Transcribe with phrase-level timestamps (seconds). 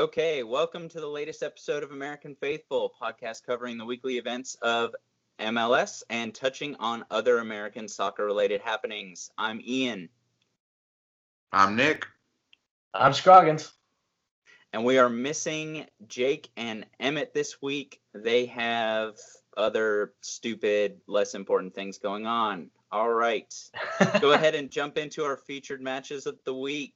[0.00, 4.94] Okay, welcome to the latest episode of American Faithful, podcast covering the weekly events of
[5.38, 9.30] MLS and touching on other American soccer related happenings.
[9.36, 10.08] I'm Ian.
[11.52, 12.06] I'm Nick.
[12.94, 13.74] I'm Scroggins.
[14.72, 18.00] And we are missing Jake and Emmett this week.
[18.14, 19.16] They have
[19.58, 22.70] other stupid, less important things going on.
[22.90, 23.52] All right.
[24.22, 26.94] Go ahead and jump into our featured matches of the week.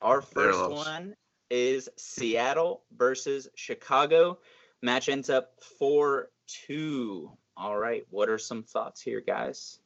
[0.00, 1.16] Our first one
[1.50, 4.38] is Seattle versus Chicago.
[4.82, 6.30] Match ends up 4
[6.66, 7.30] 2.
[7.56, 8.06] All right.
[8.10, 9.80] What are some thoughts here, guys?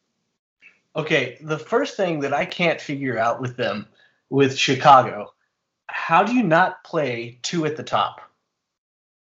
[0.94, 1.38] Okay.
[1.40, 3.86] The first thing that I can't figure out with them,
[4.30, 5.32] with Chicago,
[5.86, 8.20] how do you not play two at the top?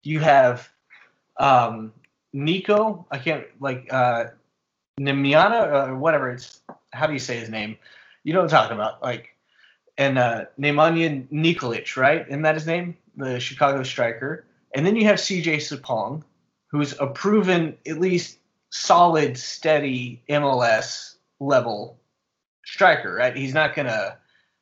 [0.03, 0.69] You have
[1.37, 1.93] um,
[2.33, 4.25] Nico, I can't, like, uh,
[4.99, 7.77] Nemiana or whatever it's, how do you say his name?
[8.23, 9.01] You know what I'm talking about.
[9.01, 9.36] Like,
[9.97, 12.25] and uh, Nemanja Nikolic, right?
[12.27, 12.97] Isn't that his name?
[13.15, 14.45] The Chicago striker.
[14.75, 16.23] And then you have CJ Sapong,
[16.67, 18.37] who's a proven, at least
[18.69, 21.97] solid, steady MLS level
[22.65, 23.35] striker, right?
[23.35, 24.17] He's not gonna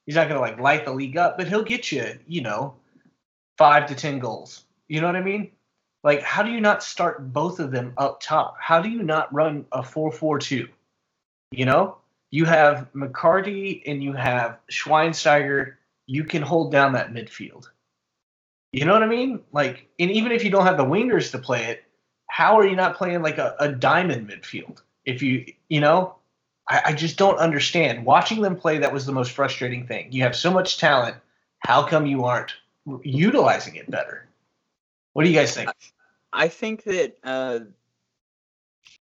[0.06, 2.76] he's not gonna like light the league up, but he'll get you, you know,
[3.58, 4.64] five to ten goals.
[4.88, 5.52] You know what I mean?
[6.04, 8.58] Like, how do you not start both of them up top?
[8.60, 10.68] How do you not run a four-four-two?
[11.50, 11.98] You know,
[12.36, 15.76] you have McCarty and you have Schweinsteiger.
[16.06, 17.70] You can hold down that midfield.
[18.74, 19.40] You know what I mean?
[19.54, 21.86] Like, and even if you don't have the wingers to play it,
[22.30, 24.82] how are you not playing like a, a diamond midfield?
[25.06, 26.16] If you, you know,
[26.68, 28.06] I, I just don't understand.
[28.06, 30.12] Watching them play, that was the most frustrating thing.
[30.12, 31.16] You have so much talent.
[31.60, 32.52] How come you aren't
[33.02, 34.28] utilizing it better?
[35.14, 35.70] What do you guys think?
[36.34, 37.60] I think that uh,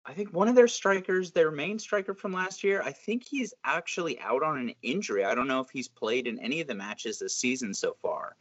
[0.06, 3.54] I think one of their strikers, their main striker from last year, I think he's
[3.64, 5.24] actually out on an injury.
[5.24, 8.36] I don't know if he's played in any of the matches this season so far.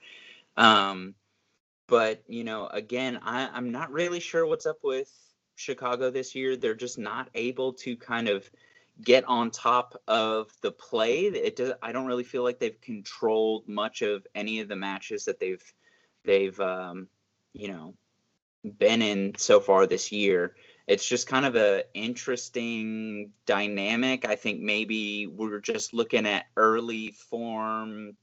[0.56, 1.14] Um,
[1.86, 5.12] but you know, again, I, I'm not really sure what's up with
[5.56, 6.56] Chicago this year.
[6.56, 8.50] They're just not able to kind of
[9.02, 11.24] get on top of the play.
[11.24, 11.72] It does.
[11.82, 15.62] I don't really feel like they've controlled much of any of the matches that they've
[16.24, 17.08] they've um,
[17.52, 17.94] you know
[18.78, 20.54] been in so far this year
[20.90, 24.26] it's just kind of a interesting dynamic.
[24.26, 28.16] I think maybe we're just looking at early form,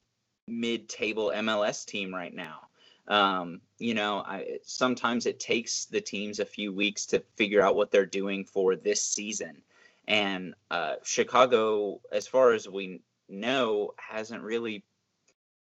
[0.49, 2.67] mid-table MLS team right now.
[3.07, 7.77] Um, you know, I, sometimes it takes the teams a few weeks to figure out
[7.77, 9.61] what they're doing for this season.
[10.05, 12.99] And uh, Chicago, as far as we
[13.29, 14.83] know, hasn't really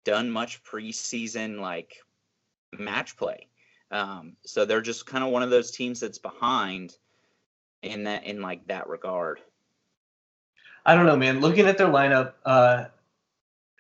[0.07, 1.97] done much preseason like
[2.79, 3.49] match play.
[3.95, 6.97] Um, so they're just kind of one of those teams that's behind
[7.81, 9.41] in that in like that regard.
[10.85, 11.41] I don't know, man.
[11.41, 12.87] Looking at their lineup, uh,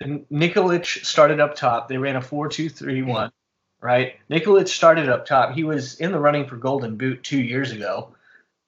[0.01, 1.89] Nikolic started up top.
[1.89, 3.33] They ran a four-two-three-one,
[3.81, 4.15] right?
[4.31, 5.53] Nikolic started up top.
[5.53, 8.15] He was in the running for Golden Boot two years ago,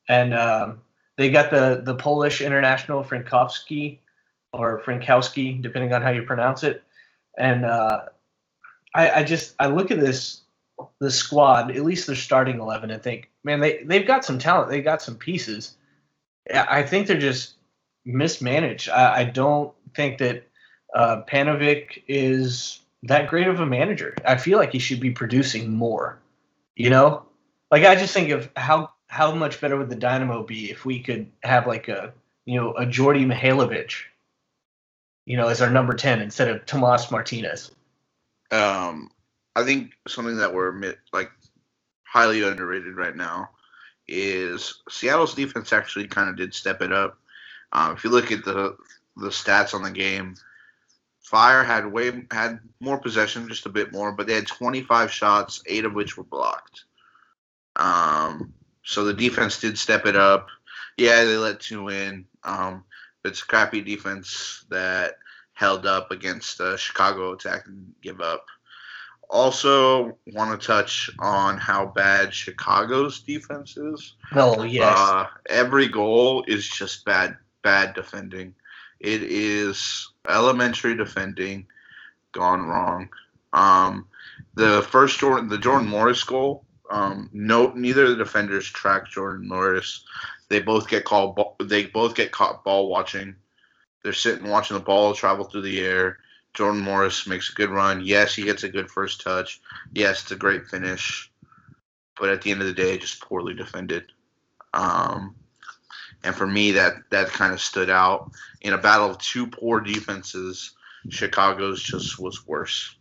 [0.09, 0.81] and um,
[1.17, 3.99] they got the the Polish international Frankowski
[4.53, 6.83] or Frankowski, depending on how you pronounce it.
[7.39, 8.07] And uh,
[8.93, 10.43] I, I just I look at this
[10.99, 14.71] the squad, at least their starting eleven, and think, man, they they've got some talent,
[14.71, 15.77] they got some pieces.
[16.53, 17.55] I think they're just
[18.05, 18.89] mismanaged.
[18.89, 20.47] I, I don't think that
[20.95, 24.15] uh, Paunovic is that great of a manager.
[24.25, 26.19] I feel like he should be producing more.
[26.77, 27.25] You know,
[27.71, 31.01] like I just think of how how much better would the Dynamo be if we
[31.01, 32.13] could have like a
[32.45, 33.95] you know a Djordje Mihailovic,
[35.25, 37.71] you know, as our number ten instead of Tomas Martinez.
[38.51, 39.11] Um,
[39.57, 41.31] I think something that we're like
[42.05, 43.49] highly underrated right now
[44.07, 47.19] is Seattle's defense actually kind of did step it up.
[47.73, 48.77] Um, if you look at the
[49.17, 50.37] the stats on the game,
[51.23, 55.63] Fire had way had more possession, just a bit more, but they had 25 shots,
[55.67, 56.85] eight of which were blocked.
[57.77, 58.53] Um,
[58.85, 60.49] so the defense did step it up.
[60.99, 62.27] Yeah, they let two in.
[62.45, 62.85] Um,
[63.25, 65.17] it's a crappy defense that
[65.55, 68.47] held up against the Chicago attack and give up.
[69.29, 74.15] Also, want to touch on how bad Chicago's defense is.
[74.33, 74.97] Oh yes.
[74.97, 78.55] Uh, every goal is just bad, bad defending.
[79.01, 81.67] It is elementary defending
[82.33, 83.09] gone wrong.
[83.53, 84.07] Um,
[84.55, 86.65] the first Jordan, the Jordan Morris goal.
[86.89, 90.05] Um, no, neither of the defenders track Jordan Morris.
[90.49, 91.39] They both get called.
[91.61, 93.35] They both get caught ball watching.
[94.03, 96.19] They're sitting watching the ball travel through the air.
[96.57, 98.01] Jordan Morris makes a good run.
[98.03, 99.61] Yes, he gets a good first touch.
[99.93, 101.31] Yes, it's a great finish.
[102.19, 104.05] But at the end of the day, just poorly defended.
[104.73, 105.37] Um,
[106.25, 108.31] and for me, that that kind of stood out
[108.63, 110.73] in a battle of two poor defenses.
[111.11, 112.97] Chicago's just was worse.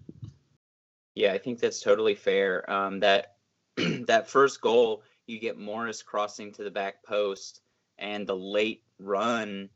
[1.15, 2.69] Yeah, I think that's totally fair.
[2.69, 3.37] Um, that
[3.77, 7.61] that first goal, you get Morris crossing to the back post,
[7.97, 9.69] and the late run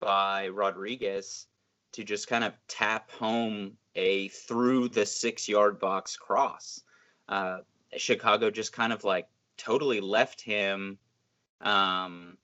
[0.00, 1.46] by Rodriguez
[1.92, 6.80] to just kind of tap home a through the six yard box cross.
[7.28, 7.58] Uh,
[7.96, 9.28] Chicago just kind of like
[9.58, 10.98] totally left him,
[11.60, 12.36] um,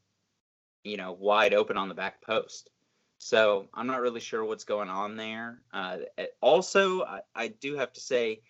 [0.84, 2.70] you know, wide open on the back post.
[3.18, 5.60] So I'm not really sure what's going on there.
[5.72, 5.98] Uh,
[6.40, 8.42] also, I, I, do have to say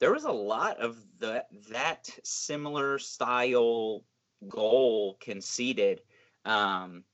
[0.00, 4.02] there was a lot of the that similar style
[4.48, 6.02] goal conceded
[6.44, 7.04] um,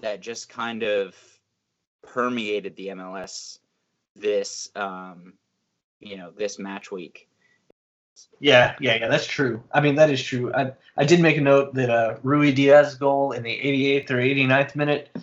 [0.00, 1.16] that just kind of
[2.02, 3.58] permeated the MLS
[4.14, 5.34] this um,
[6.00, 7.28] you know this match week.
[8.40, 9.62] Yeah, yeah, yeah, that's true.
[9.72, 10.52] I mean, that is true.
[10.52, 14.76] I I did make a note that uh, Ruidíaz goal in the 88th or 89th
[14.76, 15.16] minute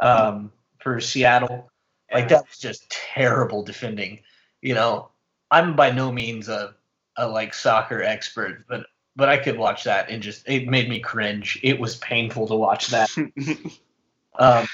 [0.00, 1.70] um, for Seattle,
[2.12, 4.20] like that was just terrible defending.
[4.60, 5.08] You know,
[5.50, 6.74] I'm by no means a
[7.16, 11.00] a like soccer expert, but but I could watch that and just it made me
[11.00, 11.58] cringe.
[11.62, 13.10] It was painful to watch that.
[14.38, 14.66] um,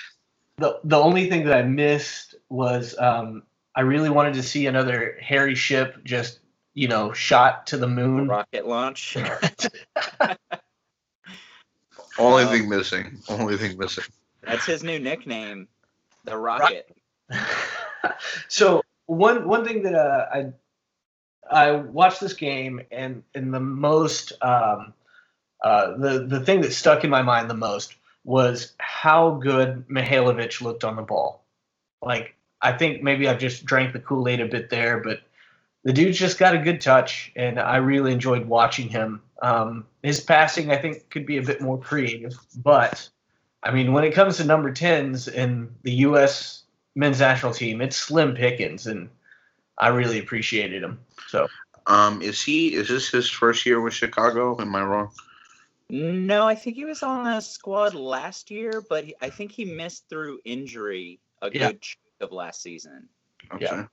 [0.61, 3.43] the the only thing that I missed was um,
[3.75, 6.41] I really wanted to see another Harry Shipp just
[6.75, 9.17] you know shot to the moon rocket launch.
[12.19, 13.19] Only um, thing missing.
[13.29, 14.05] Only thing missing.
[14.43, 15.69] That's his new nickname,
[16.25, 16.95] the Rocket.
[18.49, 20.53] so one one thing that uh, I
[21.51, 24.93] I watched this game and and the most um,
[25.63, 27.95] uh, the the thing that stuck in my mind the most
[28.31, 31.43] was how good Mihailovic looked on the ball.
[32.01, 35.23] Like I think maybe I've just drank the Kool Aid a bit there, but
[35.83, 39.21] the dude's just got a good touch, and I really enjoyed watching him.
[39.43, 43.09] Um, his passing, I think, could be a bit more creative, but
[43.65, 46.63] I mean, when it comes to number tens in the U.S.
[46.95, 49.09] men's national team, it's slim pickings, and
[49.77, 51.01] I really appreciated him.
[51.27, 51.49] So,
[51.89, 52.75] um, is he?
[52.75, 54.57] Is this his first year with Chicago?
[54.61, 55.11] Am I wrong?
[55.91, 59.65] No, I think he was on the squad last year, but he, I think he
[59.65, 61.69] missed through injury a yeah.
[61.69, 63.09] good chunk of last season.
[63.53, 63.65] Okay.
[63.65, 63.87] Yeah,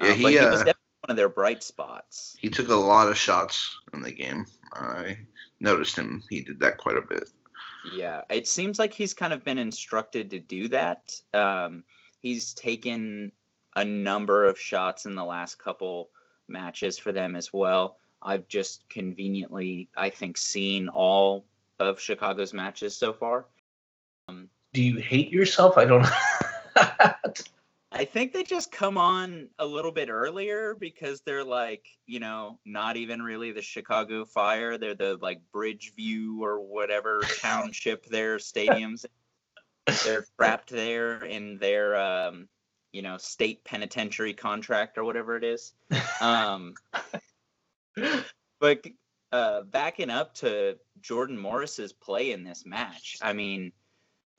[0.00, 2.36] yeah um, he, he, was uh, definitely one of their bright spots.
[2.38, 4.46] He took a lot of shots in the game.
[4.72, 5.18] I
[5.60, 6.22] noticed him.
[6.30, 7.28] He did that quite a bit.
[7.92, 11.12] Yeah, it seems like he's kind of been instructed to do that.
[11.34, 11.84] Um,
[12.20, 13.32] he's taken
[13.76, 16.10] a number of shots in the last couple
[16.48, 17.98] matches for them as well.
[18.24, 21.44] I've just conveniently, I think, seen all
[21.78, 23.46] of Chicago's matches so far.
[24.28, 25.76] Um, Do you hate yourself?
[25.76, 26.06] I don't.
[27.96, 32.58] I think they just come on a little bit earlier because they're like, you know,
[32.64, 34.76] not even really the Chicago Fire.
[34.78, 39.04] They're the like Bridgeview or whatever township their stadiums.
[40.04, 42.48] they're trapped there in their, um,
[42.92, 45.72] you know, state penitentiary contract or whatever it is.
[46.20, 46.74] Um,
[48.60, 48.86] but
[49.32, 53.72] uh, backing up to Jordan Morris's play in this match, I mean,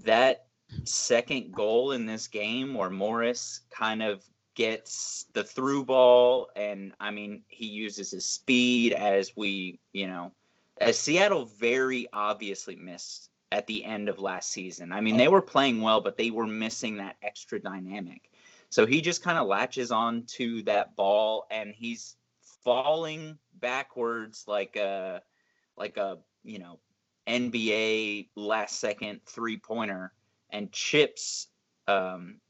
[0.04, 0.46] that
[0.84, 4.24] second goal in this game where Morris kind of
[4.56, 10.31] gets the through ball and I mean he uses his speed as we, you know,
[10.80, 14.92] as Seattle very obviously missed at the end of last season.
[14.92, 18.30] I mean, they were playing well, but they were missing that extra dynamic.
[18.69, 22.16] So he just kind of latches on to that ball and he's
[22.66, 25.22] falling backwards like a
[25.78, 26.80] like a, you know,
[27.28, 30.12] NBA last second three pointer
[30.50, 31.48] and chips
[31.88, 32.42] um,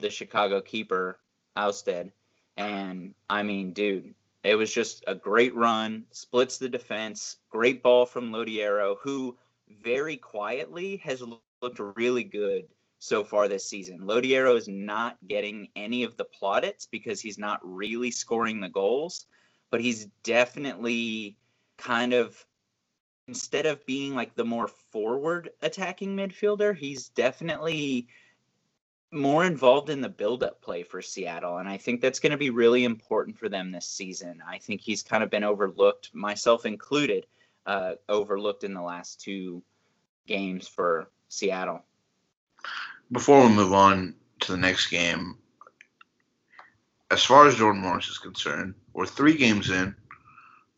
[0.00, 1.18] the Chicago keeper
[1.56, 2.12] Ousted.
[2.56, 8.06] And I mean, dude, it was just a great run, splits the defense, great ball
[8.06, 9.36] from Lodeiro, who
[9.82, 12.66] very quietly has looked really good
[13.00, 13.98] so far this season.
[14.00, 19.26] Lodeiro is not getting any of the plaudits because he's not really scoring the goals,
[19.70, 21.36] but he's definitely
[21.78, 22.46] kind of
[23.26, 28.06] instead of being like the more forward attacking midfielder, he's definitely
[29.12, 32.50] more involved in the build-up play for Seattle, and I think that's going to be
[32.50, 34.42] really important for them this season.
[34.46, 37.26] I think he's kind of been overlooked, myself included,
[37.66, 39.62] uh, overlooked in the last two
[40.26, 41.84] games for Seattle.
[43.12, 45.36] Before we move on to the next game,
[47.10, 49.94] as far as Jordan Morris is concerned, we're three games in.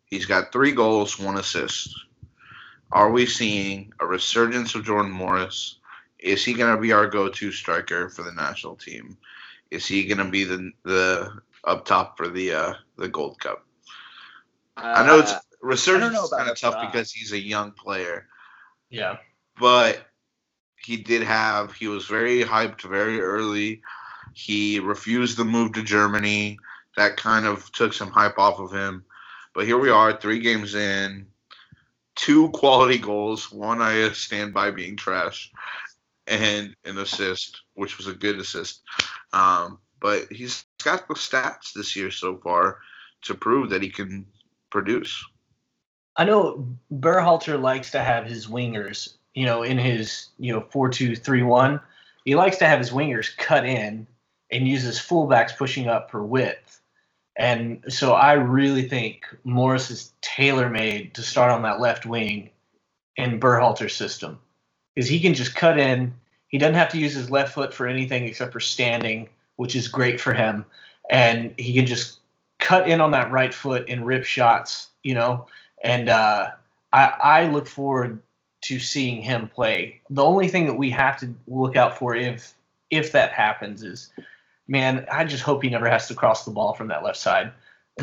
[0.06, 1.94] He's got three goals, one assist
[2.92, 5.78] are we seeing a resurgence of Jordan Morris?
[6.18, 9.16] Is he going to be our go-to striker for the national team?
[9.70, 13.64] Is he going to be the the up top for the uh, the Gold Cup?
[14.76, 18.26] Uh, I know it's resurgence is kind of tough because he's a young player.
[18.90, 19.16] Yeah,
[19.58, 20.06] but
[20.84, 23.82] he did have he was very hyped very early.
[24.34, 26.58] He refused the move to Germany.
[26.96, 29.04] that kind of took some hype off of him.
[29.54, 31.26] But here we are, three games in,
[32.14, 35.50] two quality goals, one I stand by being trash,
[36.26, 38.82] and an assist, which was a good assist.
[39.32, 42.78] Um, but he's got the stats this year so far
[43.22, 44.26] to prove that he can
[44.70, 45.24] produce.
[46.16, 50.88] I know Berhalter likes to have his wingers, you know, in his you know four
[50.88, 51.80] two three one.
[52.24, 54.06] He likes to have his wingers cut in
[54.50, 56.80] and uses fullbacks pushing up for width.
[57.36, 62.50] And so I really think Morris is tailor made to start on that left wing
[63.16, 64.38] in Berhalter's system
[64.94, 66.14] because he can just cut in.
[66.48, 69.88] He doesn't have to use his left foot for anything except for standing, which is
[69.88, 70.66] great for him.
[71.10, 72.20] And he can just
[72.58, 75.46] cut in on that right foot and rip shots, you know.
[75.82, 76.50] And uh,
[76.92, 78.20] I, I look forward
[78.62, 80.00] to seeing him play.
[80.10, 82.54] The only thing that we have to look out for if
[82.90, 84.10] if that happens is
[84.68, 87.52] man, I just hope he never has to cross the ball from that left side.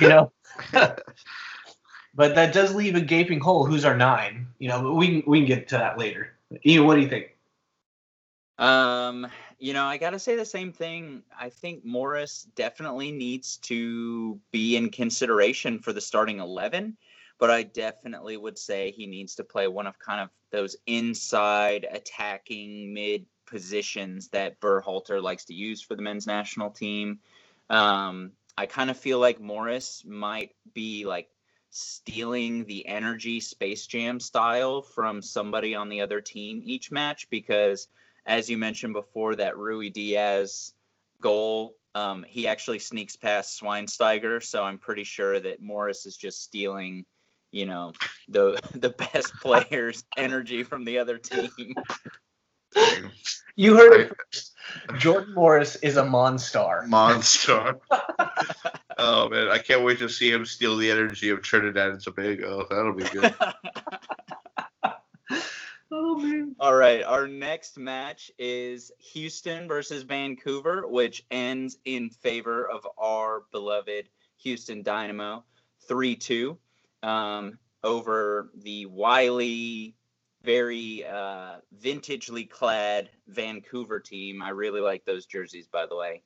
[0.00, 0.32] you know.
[0.72, 3.64] but that does leave a gaping hole.
[3.64, 4.48] Who's our nine?
[4.58, 6.32] You know, we we can get to that later.
[6.64, 7.36] Ian, what do you think?
[8.58, 9.26] Um,
[9.58, 11.22] you know, I got to say the same thing.
[11.38, 16.96] I think Morris definitely needs to be in consideration for the starting 11,
[17.38, 21.86] but I definitely would say he needs to play one of kind of those inside
[21.90, 27.20] attacking mid positions that Berhalter likes to use for the men's national team.
[27.70, 31.28] Um, I kind of feel like Morris might be like
[31.70, 37.88] stealing the energy Space Jam style from somebody on the other team each match because,
[38.24, 40.72] as you mentioned before, that Ruidíaz
[41.20, 44.42] goal, um, he actually sneaks past Schweinsteiger.
[44.42, 47.04] So I'm pretty sure that Morris is just stealing
[47.56, 47.92] you know
[48.28, 51.74] the the best players energy from the other team
[53.56, 54.12] you heard it.
[54.98, 56.84] Jordan Morris is a monster.
[56.86, 57.78] Monster.
[58.98, 62.66] oh man, I can't wait to see him steal the energy of Trinidad and Tobago.
[62.68, 63.34] That'll be good.
[65.90, 66.54] oh man.
[66.60, 73.44] All right, our next match is Houston versus Vancouver, which ends in favor of our
[73.52, 74.08] beloved
[74.38, 75.44] Houston Dynamo,
[75.88, 76.58] three-two,
[77.02, 79.94] um, over the wily
[80.42, 84.40] very uh, vintagely clad Vancouver team.
[84.42, 86.22] I really like those jerseys, by the way.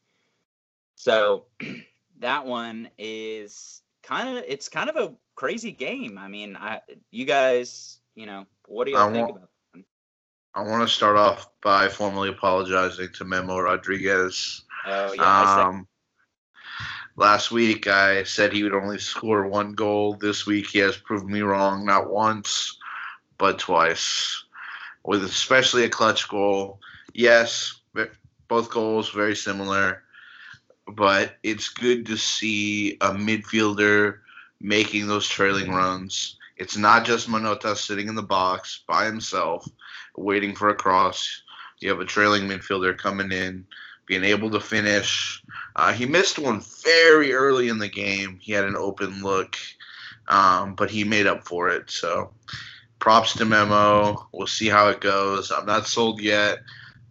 [0.97, 1.47] So
[2.21, 6.19] that one is kind of it's kind of a crazy game.
[6.19, 9.41] I mean, I you guys, you know, what do you think want, about?
[9.75, 9.85] That
[10.55, 14.63] I want to start off by formally apologizing to Memo Rodriguez.
[14.87, 15.65] Oh yeah.
[15.67, 15.89] Um,
[17.17, 20.15] last week I said he would only score one goal.
[20.15, 22.79] This week he has proven me wrong, not once
[23.39, 24.45] but twice,
[25.05, 26.79] with especially a clutch goal.
[27.15, 27.81] Yes,
[28.49, 30.03] both goals very similar,
[30.87, 34.19] but it's good to see a midfielder
[34.61, 36.37] making those trailing runs.
[36.59, 39.67] It's not just Manotas sitting in the box by himself,
[40.17, 41.43] waiting for a cross.
[41.81, 43.67] You have a trailing midfielder coming in,
[44.11, 45.41] being able to finish.
[45.77, 48.39] Uh, he missed one very early in the game.
[48.43, 49.57] He had an open look,
[50.27, 51.89] um, but he made up for it.
[51.91, 52.33] So
[52.99, 54.27] props to Memo.
[54.33, 55.53] We'll see how it goes.
[55.53, 56.59] I'm not sold yet,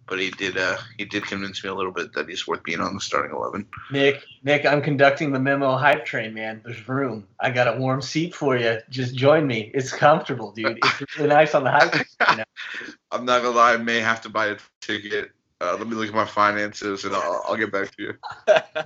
[0.07, 2.81] but he did uh, he did convince me a little bit that he's worth being
[2.81, 3.65] on the starting eleven.
[3.93, 6.61] Nick, Nick, I'm conducting the Memo hype train, man.
[6.65, 7.25] There's room.
[7.39, 8.79] I got a warm seat for you.
[8.89, 9.71] Just join me.
[9.73, 10.79] It's comfortable, dude.
[10.83, 11.93] It's really nice on the hype.
[11.93, 12.43] Train, you know?
[13.13, 13.75] I'm not gonna lie.
[13.75, 15.31] I may have to buy a ticket.
[15.61, 18.13] Uh, let me look at my finances, and I'll, I'll get back to you.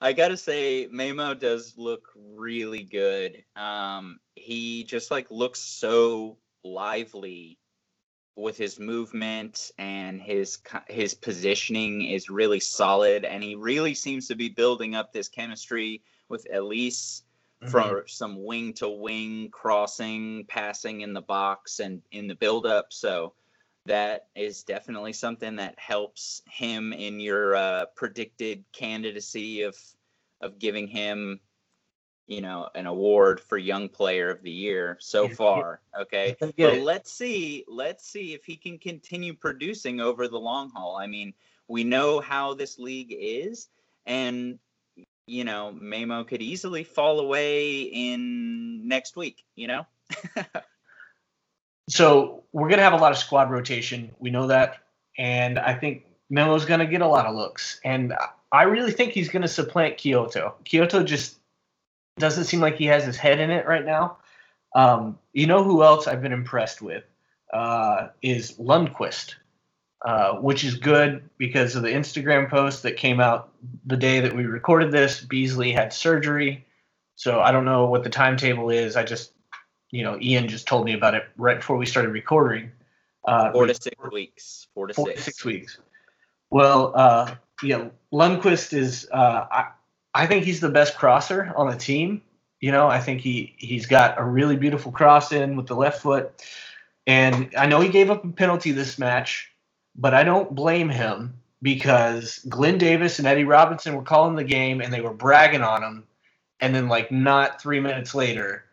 [0.00, 3.42] I gotta say, Memo does look really good.
[3.56, 7.58] Um, he just like looks so lively
[8.36, 14.36] with his movement and his his positioning is really solid, and he really seems to
[14.36, 17.24] be building up this chemistry with Elis
[17.60, 17.70] mm-hmm.
[17.70, 22.92] from some wing to wing crossing, passing in the box and in the build up.
[22.92, 23.32] So
[23.88, 29.76] that is definitely something that helps him in your uh, predicted candidacy of
[30.40, 31.40] of giving him
[32.26, 36.36] you know an award for young player of the year so far okay?
[36.56, 40.96] But let's see let's see if he can continue producing over the long haul.
[40.96, 41.34] I mean
[41.66, 43.68] we know how this league is
[44.06, 44.58] and
[45.26, 49.86] you know Memo could easily fall away in next week you know
[51.88, 54.14] so we're going to have a lot of squad rotation.
[54.18, 54.78] We know that.
[55.18, 57.80] And I think Memo's going to get a lot of looks.
[57.84, 58.14] And
[58.52, 60.54] I really think he's going to supplant Quioto.
[60.64, 61.38] Quioto just
[62.18, 64.18] doesn't seem like he has his head in it right now.
[64.74, 67.04] Um, you know who else I've been impressed with
[67.52, 69.34] uh, is Lundkvist.
[70.04, 73.52] uh, which is good because of the Instagram post that came out
[73.86, 75.20] the day that we recorded this.
[75.20, 76.64] Beasley had surgery,
[77.16, 78.96] so I don't know what the timetable is.
[78.96, 79.32] I just,
[79.90, 82.70] you know, Ian just told me about it right before we started recording.
[83.24, 84.66] Uh, four to six weeks.
[84.74, 85.24] Four to four six.
[85.24, 85.78] Six weeks.
[86.50, 89.08] Well, uh, yeah, Lundkvist is.
[89.12, 89.68] Uh, I,
[90.14, 92.22] I think he's the best crosser on the team.
[92.60, 96.02] You know, I think he he's got a really beautiful cross in with the left
[96.02, 96.42] foot,
[97.06, 99.52] and I know he gave up a penalty this match,
[99.96, 104.80] but I don't blame him because Glenn Davis and Eddie Robinson were calling the game
[104.80, 106.04] and they were bragging on him,
[106.60, 108.64] and then like not three minutes later,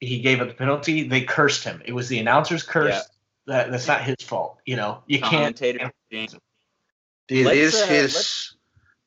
[0.00, 1.06] he gave up the penalty.
[1.06, 1.82] They cursed him.
[1.84, 2.94] It was the announcer's curse.
[2.94, 3.02] Yeah.
[3.46, 4.58] That, that's not his fault.
[4.64, 5.60] You know, you can't.
[5.60, 5.80] It
[6.10, 8.54] let's, is uh, his.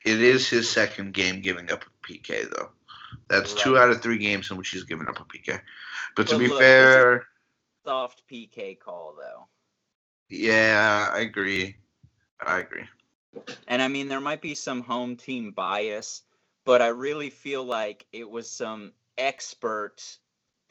[0.06, 2.70] It is his second game giving up a PK though.
[3.30, 3.62] That's right.
[3.62, 5.60] two out of three games in which he's given up a PK.
[6.16, 7.28] But to be look, fair,
[7.86, 9.48] soft PK call though.
[10.30, 11.78] Yeah, I agree.
[12.46, 12.84] I agree.
[13.68, 16.24] And I mean, there might be some home team bias,
[16.66, 20.18] but I really feel like it was some expert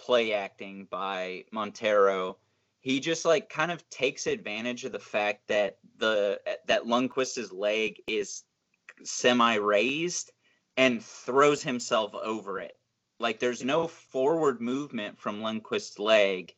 [0.03, 2.37] play acting by Montero
[2.83, 8.03] he just like kind of takes advantage of the fact that the that Lundkvist's leg
[8.09, 8.43] is
[9.05, 10.33] semi raised
[10.77, 12.77] and throws himself over it.
[13.21, 16.55] Like there's no forward movement from Lundkvist's leg,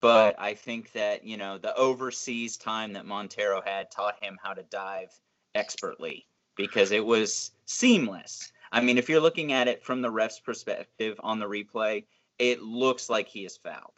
[0.00, 4.54] but I think that you know the overseas time that Montero had taught him how
[4.54, 5.10] to dive
[5.56, 6.24] expertly
[6.56, 8.52] because it was seamless.
[8.70, 12.04] I mean, if you're looking at it from the ref's perspective on the replay,
[12.38, 13.92] it looks like he is fouled.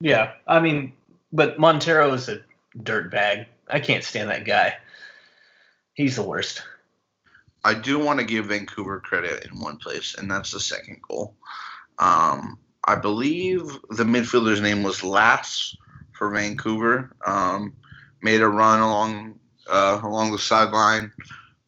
[0.00, 0.92] Yeah, I mean,
[1.32, 2.40] but Montero is a
[2.82, 3.46] dirt bag.
[3.68, 4.76] I can't stand that guy.
[5.94, 6.62] He's the worst.
[7.64, 11.34] I do want to give Vancouver credit in one place, and that's the second goal.
[11.98, 15.76] Um, I believe the midfielder's name was Lass
[16.12, 17.14] for Vancouver.
[17.26, 17.74] Um,
[18.22, 21.12] made a run along uh, along the sideline,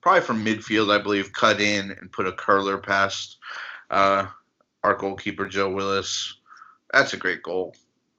[0.00, 3.36] probably from midfield, I believe, cut in and put a curler past
[3.90, 4.26] uh,
[4.82, 6.36] our goalkeeper Joe Willis.
[6.92, 7.74] That's a great goal.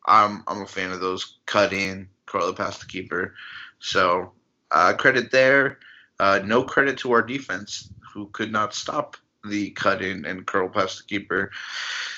[0.05, 3.35] I'm I'm a fan of those cut in curler past the keeper.
[3.79, 4.31] So
[4.71, 5.79] uh, credit there.
[6.19, 10.69] Uh, no credit to our defense who could not stop the cut in and curl
[10.69, 11.51] past the keeper,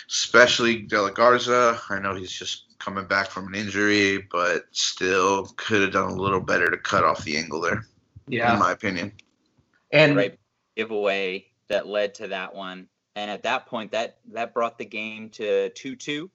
[0.09, 1.79] especially De La Garza.
[1.89, 6.15] I know he's just coming back from an injury, but still could have done a
[6.15, 7.85] little better to cut off the angle there.
[8.27, 9.13] Yeah, in my opinion.
[9.91, 10.37] And right
[10.75, 15.29] giveaway that led to that one, and at that point, that that brought the game
[15.31, 16.29] to two two.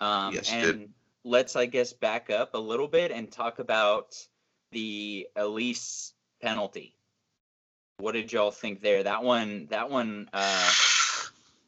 [0.00, 0.90] Um, yes, and did.
[1.24, 4.16] let's, I guess, back up a little bit and talk about
[4.72, 6.96] the Elis penalty.
[7.98, 9.04] What did y'all think there?
[9.04, 10.72] That one, that one, uh,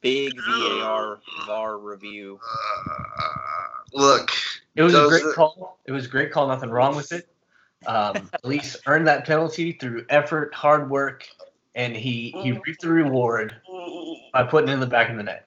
[0.01, 2.41] big VAR VAR review.
[2.43, 3.29] Uh,
[3.93, 4.31] look,
[4.75, 5.79] it was a great call.
[5.85, 6.49] It was a great call.
[6.49, 7.29] Nothing wrong with it.
[7.87, 11.29] Um, Elis earned that penalty through effort, hard work,
[11.75, 13.55] and he he reaped the reward
[14.33, 15.47] by putting it in the back of the net.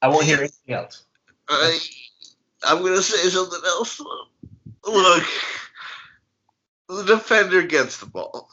[0.00, 1.04] I won't hear anything else.
[1.48, 1.78] I,
[2.64, 4.00] I'm going to say something else.
[4.84, 5.24] Look,
[6.88, 8.48] the defender gets the ball.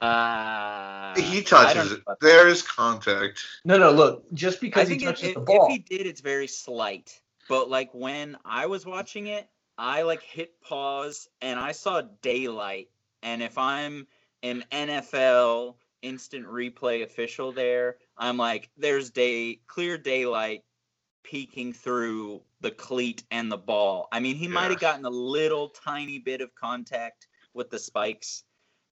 [0.00, 2.02] Uh, he touches it.
[2.20, 3.42] There is contact.
[3.64, 3.90] No, no.
[3.90, 5.66] Look, just because he touches if, the ball.
[5.66, 7.18] If he did, it's very slight.
[7.48, 12.90] But like when I was watching it, I like hit pause and I saw daylight.
[13.22, 14.06] And if I'm
[14.42, 20.62] an NFL instant replay official there, I'm like, there's day clear daylight
[21.22, 24.08] peeking through the cleat and the ball.
[24.12, 24.52] I mean, he yeah.
[24.52, 28.44] might have gotten a little tiny bit of contact with the spikes,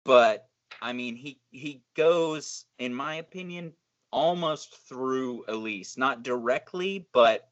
[0.05, 0.49] but
[0.83, 3.73] I mean, he he goes, in my opinion,
[4.11, 7.49] almost through Elis, not directly, but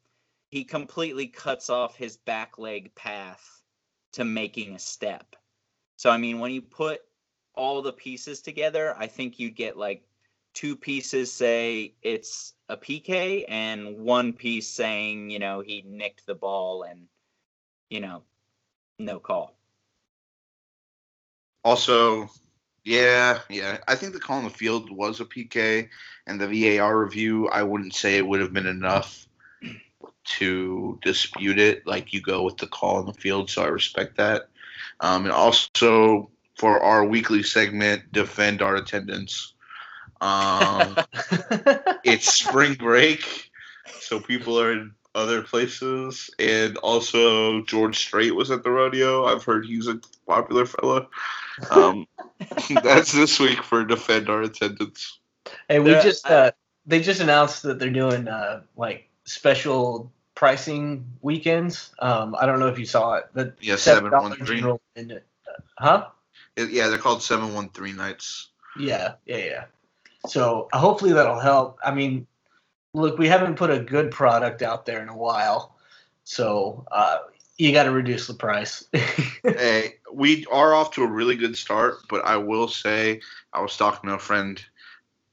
[0.49, 3.63] he completely cuts off his back leg path
[4.13, 5.35] to making a step.
[5.95, 7.01] So I mean, when you put
[7.55, 10.03] all the pieces together, I think you'd get like
[10.53, 16.35] two pieces say it's a PK and one piece saying, you know, he nicked the
[16.35, 17.07] ball and,
[17.89, 18.23] you know,
[18.99, 19.55] no call.
[21.63, 22.29] Also,
[22.83, 23.77] yeah, yeah.
[23.87, 25.87] I think the call on the field was a PK,
[26.27, 29.27] and the VAR review, I wouldn't say it would have been enough
[30.25, 31.87] to dispute it.
[31.87, 34.49] Like you go with the call on the field, so I respect that.
[34.99, 39.53] Um, and also for our weekly segment, defend our attendance.
[40.21, 40.95] Um,
[42.03, 43.51] it's spring break,
[43.99, 49.25] so people are in other places, and also George Strait was at the rodeo.
[49.25, 51.07] I've heard he's a popular fella.
[51.69, 52.07] Um,
[52.83, 55.19] that's this week for defend our attendance.
[55.67, 56.51] Hey, we just uh,
[56.85, 61.91] they just announced that they're doing uh, like special pricing weekends.
[61.99, 63.25] Um, I don't know if you saw it.
[63.33, 65.21] The Yeah, $7 713.
[65.77, 66.07] Huh?
[66.55, 68.49] It- yeah, they're called seven one three nights.
[68.77, 69.63] Yeah, yeah, yeah.
[70.27, 71.79] So uh, hopefully that'll help.
[71.83, 72.27] I mean,
[72.93, 75.75] look, we haven't put a good product out there in a while,
[76.23, 77.19] so uh,
[77.57, 78.85] you got to reduce the price.
[79.43, 83.77] hey, we are off to a really good start, but I will say I was
[83.77, 84.63] talking to a friend.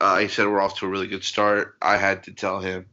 [0.00, 1.76] Uh, he said we're off to a really good start.
[1.83, 2.87] I had to tell him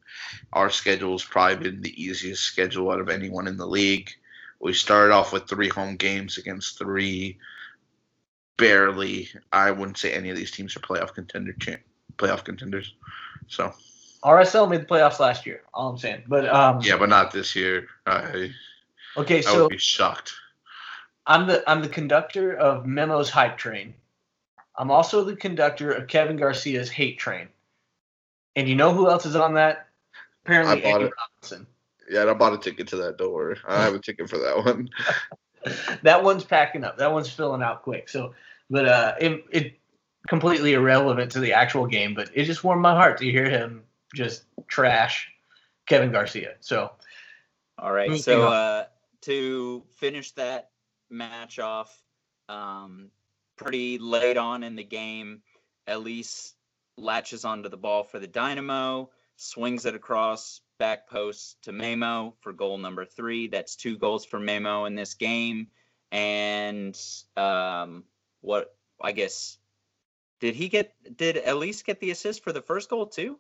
[0.53, 4.11] our schedule's probably been the easiest schedule out of anyone in the league.
[4.59, 7.37] We started off with three home games against three
[8.57, 9.29] barely.
[9.51, 11.55] I wouldn't say any of these teams are playoff contender
[12.17, 12.93] playoff contenders.
[13.47, 13.73] So
[14.23, 15.61] RSL made the playoffs last year.
[15.73, 17.87] All I'm saying, but um, yeah, but not this year.
[18.05, 18.51] I
[19.15, 19.37] okay.
[19.37, 20.33] I So would be shocked.
[21.25, 23.93] I'm the I'm the conductor of Memo's hype train.
[24.75, 27.47] I'm also the conductor of Kevin Garcia's hate train.
[28.55, 29.87] And you know who else is on that?
[30.45, 31.13] Apparently, I bought Andy it.
[31.17, 31.67] Robinson.
[32.09, 33.17] Yeah, I bought a ticket to that.
[33.17, 34.89] Don't worry, I have a ticket for that one.
[36.03, 36.97] that one's packing up.
[36.97, 38.09] That one's filling out quick.
[38.09, 38.33] So,
[38.69, 39.79] but uh, it it
[40.27, 42.13] completely irrelevant to the actual game.
[42.13, 45.29] But it just warmed my heart to hear him just trash
[45.87, 46.55] Kevin Garcia.
[46.59, 46.91] So
[47.79, 48.19] All right.
[48.19, 48.85] So uh,
[49.21, 50.69] to finish that
[51.09, 51.95] match off,
[52.49, 53.09] um,
[53.55, 55.41] pretty late on in the game,
[55.87, 56.53] Elis
[56.97, 62.53] latches onto the ball for the Dynamo, swings it across back post to Memo for
[62.53, 63.47] goal number three.
[63.47, 65.67] That's two goals for Memo in this game.
[66.11, 66.97] And
[67.35, 68.03] um,
[68.41, 69.57] what I guess
[70.39, 70.93] did he get?
[71.17, 73.39] Did Elis get the assist for the first goal too?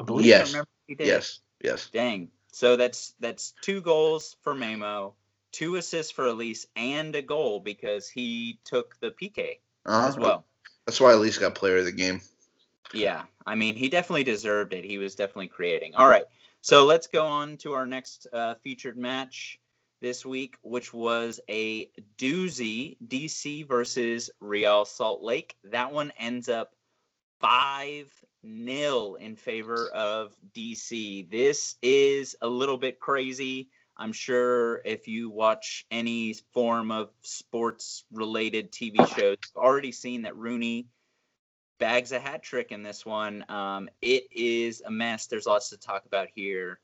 [0.00, 0.48] I believe Yes.
[0.48, 1.06] I remember he did.
[1.06, 1.90] yes, yes.
[1.92, 2.30] Dang.
[2.52, 5.14] So that's that's two goals for Memo,
[5.52, 10.08] two assists for Elis, and a goal because he took the PK Uh-huh.
[10.08, 10.46] as well.
[10.86, 12.20] That's why Elis got player of the game.
[12.92, 14.84] Yeah, I mean he definitely deserved it.
[14.84, 15.94] He was definitely creating.
[15.94, 16.24] All right,
[16.60, 19.60] so let's go on to our next uh, featured match
[20.00, 25.56] this week, which was a doozy: DC versus Real Salt Lake.
[25.64, 26.74] That one ends up
[27.40, 31.30] five nil in favor of DC.
[31.30, 33.68] This is a little bit crazy.
[33.96, 40.22] I'm sure if you watch any form of sports related TV shows, you've already seen
[40.22, 40.86] that Rooney
[41.80, 43.44] bags a hat trick in this one.
[43.48, 45.26] Um, it is a mess.
[45.26, 46.78] There's lots to talk about here.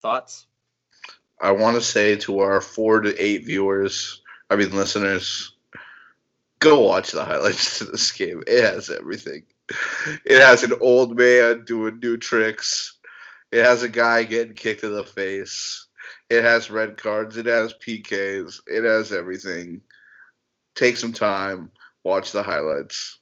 [0.00, 0.46] Thoughts?
[1.40, 5.56] I want to say to our four to eight viewers, I mean listeners,
[6.60, 8.44] go watch the highlights of this game.
[8.46, 9.42] It has everything.
[10.24, 12.98] It has an old man doing new tricks.
[13.50, 15.86] It has a guy getting kicked in the face.
[16.30, 17.36] It has red cards.
[17.36, 18.60] It has PKs.
[18.66, 19.80] It has everything.
[20.74, 21.70] Take some time.
[22.04, 23.18] Watch the highlights.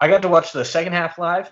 [0.00, 1.50] I got to watch the second half live,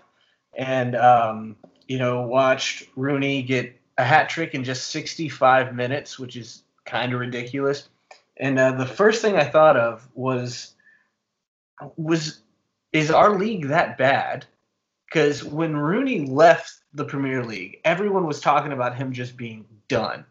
[0.54, 1.56] and um,
[1.88, 7.12] you know watched Rooney get a hat trick in just 65 minutes, which is kind
[7.12, 7.88] of ridiculous.
[8.36, 10.74] And uh, the first thing I thought of was
[11.96, 12.40] was
[12.92, 14.46] is our league that bad?
[15.06, 20.24] Because when Rooney left the Premier League, everyone was talking about him just being done.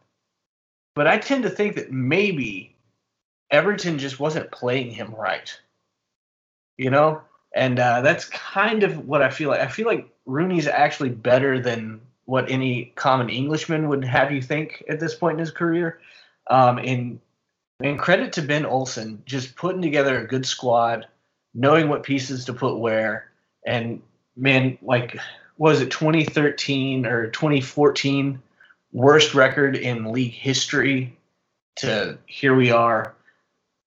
[0.95, 2.75] But I tend to think that maybe
[3.51, 5.57] Everton just wasn't playing him right.
[6.77, 7.21] You know,
[7.55, 9.61] and uh, that's kind of what I feel like.
[9.61, 14.83] I feel like Rooney's actually better than what any common Englishman would have you think
[14.89, 15.99] at this point in his career.
[16.47, 17.19] Um, and
[17.81, 21.07] and credit to Ben Olsen, just putting together a good squad,
[21.53, 23.31] knowing what pieces to put where,
[23.65, 24.01] and
[24.35, 25.17] man, like
[25.57, 28.41] was it 2013 or 2014
[28.91, 31.17] worst record in league history
[31.77, 33.13] to here we are.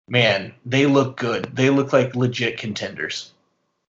[0.07, 1.49] Man, they look good.
[1.55, 3.31] They look like legit contenders.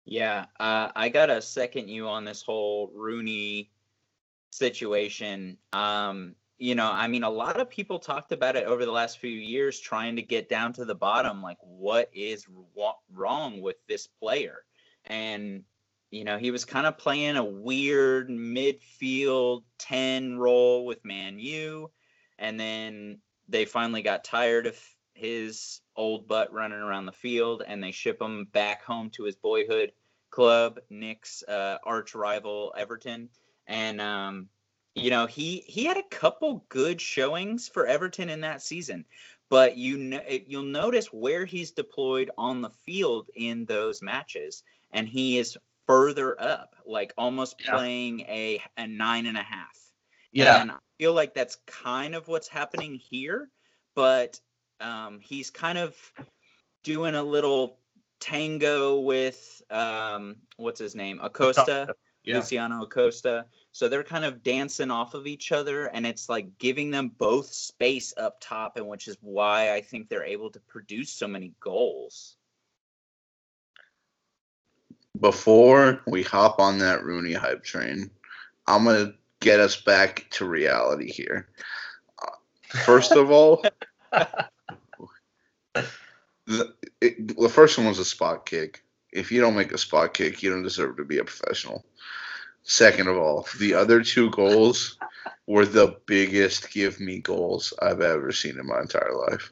[0.06, 3.72] Yeah, uh, I gotta second you on this whole Rooney
[4.52, 5.58] situation.
[5.74, 9.20] Um, you know, I mean, a lot of people talked about it over the last
[9.20, 13.78] few years, trying to get down to the bottom, like what is wa- wrong with
[13.88, 14.64] this player,
[15.06, 15.64] and
[16.12, 21.90] you know, he was kind of playing a weird midfield ten role with Man U,
[22.38, 24.78] and then they finally got tired of
[25.22, 29.36] his old butt running around the field, and they ship him back home to his
[29.38, 29.94] boyhood
[30.32, 33.30] club, Nick's uh, arch rival Everton,
[33.68, 34.50] and um,
[34.96, 39.06] you know he he had a couple good showings for Everton in that season,
[39.50, 45.08] but you know you'll notice where he's deployed on the field in those matches, and
[45.08, 45.58] he is
[45.88, 47.82] further up, like almost Yeah.
[47.82, 49.78] playing a a nine and a half.
[50.32, 53.50] Yeah, And I feel like that's kind of what's happening here,
[53.96, 54.40] but
[54.82, 55.96] um, he's kind of
[56.84, 57.78] doing a little
[58.20, 61.96] tango with um, what's his name, Acosta.
[62.24, 62.38] Yeah.
[62.38, 63.46] Luciano Acosta.
[63.72, 67.52] So they're kind of dancing off of each other, and it's like giving them both
[67.52, 71.54] space up top, and which is why I think they're able to produce so many
[71.60, 72.36] goals.
[75.20, 78.12] Before we hop on that Rooney hype train,
[78.68, 81.50] I'm gonna get us back to reality here.
[82.22, 83.64] Uh, First of all,
[86.46, 88.84] the, it, the first one was a spot kick.
[89.12, 91.86] If you don't make a spot kick, you don't deserve to be a professional.
[92.64, 94.98] Second of all, the other two goals
[95.48, 99.52] were the biggest give me goals I've ever seen in my entire life.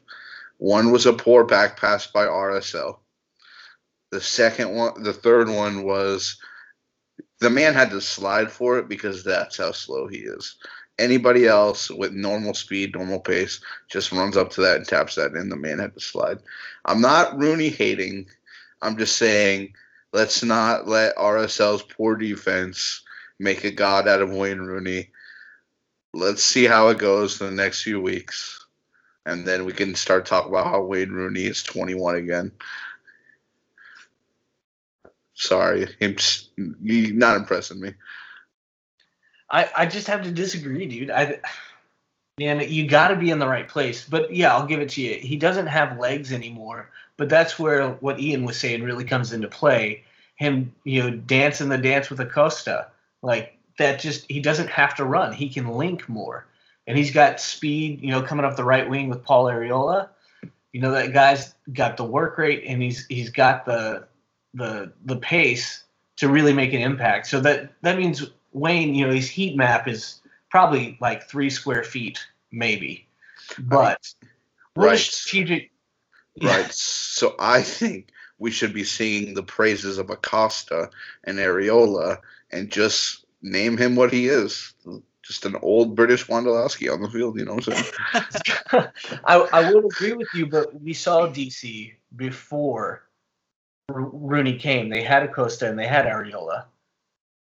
[0.58, 2.98] One was a poor back pass by RSL.
[4.10, 6.38] The second one, the third one was
[7.40, 10.56] the man had to slide for it because that's how slow he is.
[11.00, 15.32] Anybody else with normal speed, normal pace, just runs up to that and taps that
[15.32, 15.48] in.
[15.48, 16.38] The man had to slide.
[16.84, 18.26] I'm not Rooney hating.
[18.82, 19.72] I'm just saying
[20.12, 23.02] let's not let RSL's poor defense
[23.38, 25.08] make a god out of Wayne Rooney.
[26.12, 28.66] Let's see how it goes in the next few weeks.
[29.24, 32.52] And then we can start talking about how Wayne Rooney is 21 again.
[35.34, 36.16] Sorry, him
[36.58, 37.94] not impressing me.
[39.50, 41.10] I, I just have to disagree, dude.
[41.10, 41.40] I
[42.40, 44.06] man, you got to be in the right place.
[44.08, 45.14] But yeah, I'll give it to you.
[45.14, 49.46] He doesn't have legs anymore, but that's where what Ian was saying really comes into
[49.46, 50.04] play.
[50.36, 52.88] Him, you know, dancing the dance with Acosta,
[53.22, 54.00] like that.
[54.00, 55.32] Just he doesn't have to run.
[55.34, 56.46] He can link more,
[56.86, 58.00] and he's got speed.
[58.00, 60.08] You know, coming up the right wing with Paul Arriola.
[60.72, 64.06] You know that guy's got the work rate, and he's he's got the
[64.54, 65.84] the the pace
[66.16, 67.26] to really make an impact.
[67.26, 71.84] So that that means Wayne, you know, his heat map is probably like three square
[71.84, 72.18] feet,
[72.50, 73.06] maybe.
[73.58, 74.12] But
[74.74, 74.98] what Right.
[74.98, 75.70] strategic.
[76.42, 76.72] Right.
[76.72, 78.08] So I think
[78.38, 80.90] we should be singing the praises of Acosta
[81.24, 82.18] and Arriola
[82.50, 84.72] and just name him what he is.
[85.22, 88.88] Just an old British Wondolowski on the field, you know what I'm saying?
[89.24, 93.04] I, I would agree with you, but we saw DC before
[93.88, 94.88] Rooney came.
[94.88, 96.64] They had Acosta and they had Arriola,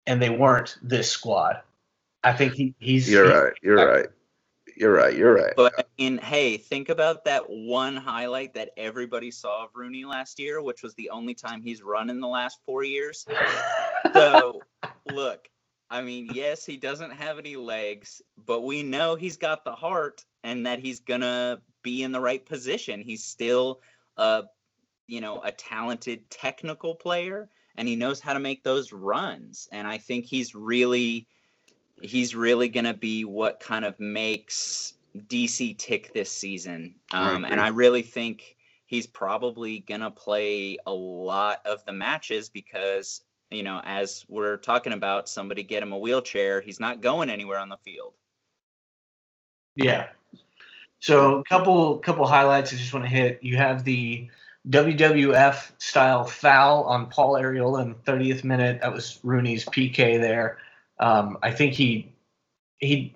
[0.09, 1.61] and they weren't this squad.
[2.23, 3.53] I think he, he's You're right.
[3.61, 4.07] You're right.
[4.75, 5.15] You're right.
[5.15, 5.53] You're right.
[5.55, 10.63] But in hey, think about that one highlight that everybody saw of Rooney last year,
[10.63, 13.25] which was the only time he's run in the last four years.
[14.13, 14.61] So
[15.11, 15.49] look,
[15.89, 20.23] I mean, yes, he doesn't have any legs, but we know he's got the heart
[20.43, 23.01] and that he's gonna be in the right position.
[23.01, 23.81] He's still
[24.15, 24.45] a
[25.05, 29.67] you know, a talented technical player and he knows how to make those runs.
[29.71, 31.27] And I think he's really
[32.01, 34.93] he's really going to be what kind of makes
[35.27, 36.95] DC tick this season.
[37.11, 37.59] Um, and.
[37.59, 38.55] I really think
[38.85, 44.57] he's probably going to play a lot of the matches because, you know, as we're
[44.57, 46.61] talking about, somebody get him a wheelchair.
[46.61, 48.13] He's not going anywhere on the field.
[49.75, 50.07] Yeah.
[50.99, 53.39] So a couple couple highlights I just want to hit.
[53.41, 54.29] You have the
[54.69, 58.81] WWF style foul on Paul Arriola in the 30th minute.
[58.81, 60.57] That was Rooney's PK there.
[60.99, 62.11] Um, I think he
[62.77, 63.15] he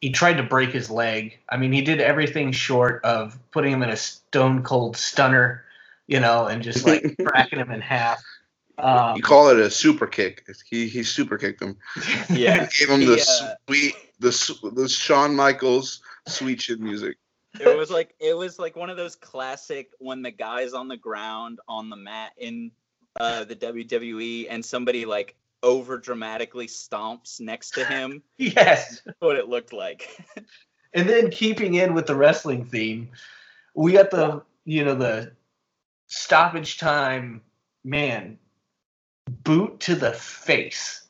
[0.00, 1.38] he tried to break his leg.
[1.48, 5.64] I mean, he did everything short of putting him in a stone cold stunner,
[6.06, 8.22] you know, and just like cracking him in half.
[8.78, 10.46] Um, You call it a super kick.
[10.68, 11.76] He he super kicked him.
[12.30, 12.66] Yeah.
[12.78, 17.16] Gave him He, the uh, sweet the the Shawn Michaels sweet chin music.
[17.58, 20.96] It was like it was like one of those classic when the guy's on the
[20.96, 22.70] ground on the mat in
[23.18, 28.22] uh, the WWE and somebody like over dramatically stomps next to him.
[28.38, 29.02] yes.
[29.18, 30.24] What it looked like.
[30.92, 33.10] And then keeping in with the wrestling theme,
[33.74, 35.30] we got the you know the
[36.08, 37.42] stoppage time
[37.84, 38.38] man
[39.44, 41.06] boot to the face.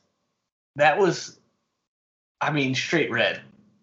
[0.75, 1.39] That was,
[2.39, 3.41] I mean, straight red,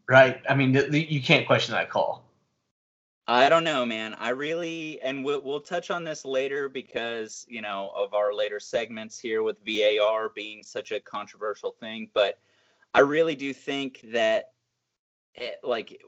[0.09, 0.41] right?
[0.49, 2.28] I mean, th- th- you can't question that call.
[3.31, 4.15] I don't know, man.
[4.15, 8.59] I really, and we'll, we'll touch on this later because, you know, of our later
[8.59, 12.09] segments here with VAR being such a controversial thing.
[12.15, 12.39] But
[12.95, 14.53] I really do think that,
[15.37, 16.03] eh, like,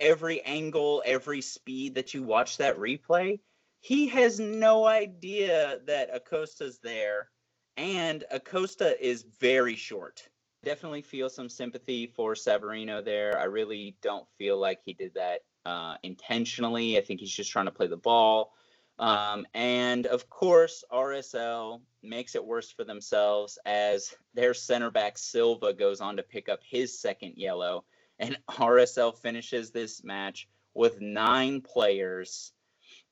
[0.00, 3.40] every angle, every speed that you watch that replay,
[3.80, 7.28] he has no idea that Acosta's there.
[7.76, 10.26] And Acosta is very short.
[10.62, 13.38] Definitely feel some sympathy for Savarino there.
[13.38, 16.98] I really don't feel like he did that uh, intentionally.
[16.98, 18.52] I think he's just trying to play the ball.
[18.98, 25.72] Um, and of course, RSL makes it worse for themselves as their center back Silva
[25.72, 27.84] goes on to pick up his second yellow.
[28.18, 32.52] And RSL finishes this match with nine players.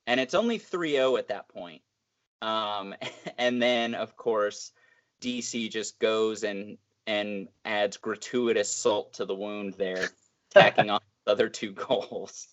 [0.07, 1.83] And it's only 3 0 at that point.
[2.41, 2.95] Um,
[3.39, 4.73] and then, of course,
[5.21, 10.09] DC just goes and and adds gratuitous salt to the wound there,
[10.51, 12.49] tacking on other two goals.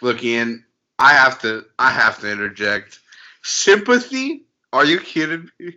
[0.00, 0.64] Look, Ian,
[0.98, 3.00] I have to I have to interject.
[3.42, 4.46] Sympathy?
[4.72, 5.76] Are you kidding me?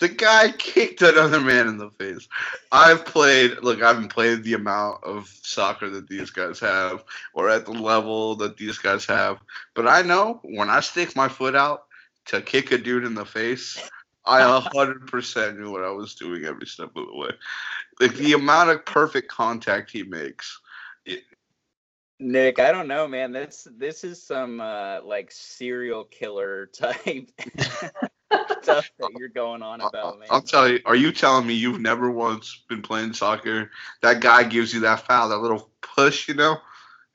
[0.00, 2.26] The guy kicked another man in the face.
[2.72, 7.48] I've played, look, I haven't played the amount of soccer that these guys have or
[7.48, 9.38] at the level that these guys have.
[9.74, 11.84] But I know when I stick my foot out
[12.26, 13.78] to kick a dude in the face,
[14.24, 17.30] I 100% knew what I was doing every step of the way.
[18.00, 20.59] Like the amount of perfect contact he makes.
[22.20, 23.32] Nick, I don't know, man.
[23.32, 27.30] This this is some uh, like serial killer type
[28.62, 30.28] stuff that you're going on about, man.
[30.30, 30.80] I'll tell you.
[30.84, 33.70] Are you telling me you've never once been playing soccer?
[34.02, 36.58] That guy gives you that foul, that little push, you know,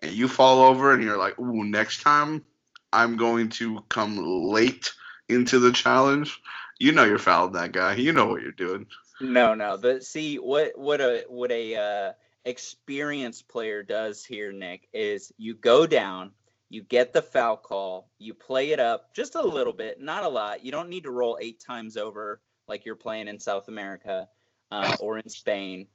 [0.02, 2.44] and you fall over, and you're like, "Ooh, next time
[2.92, 4.92] I'm going to come late
[5.30, 6.42] into the challenge."
[6.80, 7.94] You know you're fouling that guy.
[7.94, 8.88] You know what you're doing.
[9.22, 9.78] No, no.
[9.78, 12.14] But see what what a what a uh,
[12.46, 16.32] experienced player does here, Nick, is you go down,
[16.70, 20.30] you get the foul call, you play it up just a little bit, not a
[20.30, 20.64] lot.
[20.64, 24.28] You don't need to roll eight times over like you're playing in South America
[24.72, 25.88] uh, or in Spain,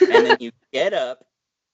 [0.00, 1.24] and then you get up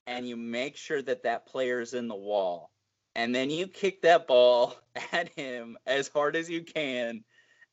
[0.07, 2.71] and you make sure that that player is in the wall,
[3.15, 4.75] and then you kick that ball
[5.13, 7.25] at him as hard as you can.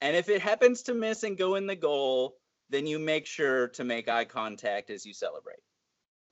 [0.01, 2.37] And if it happens to miss and go in the goal,
[2.69, 5.59] then you make sure to make eye contact as you celebrate.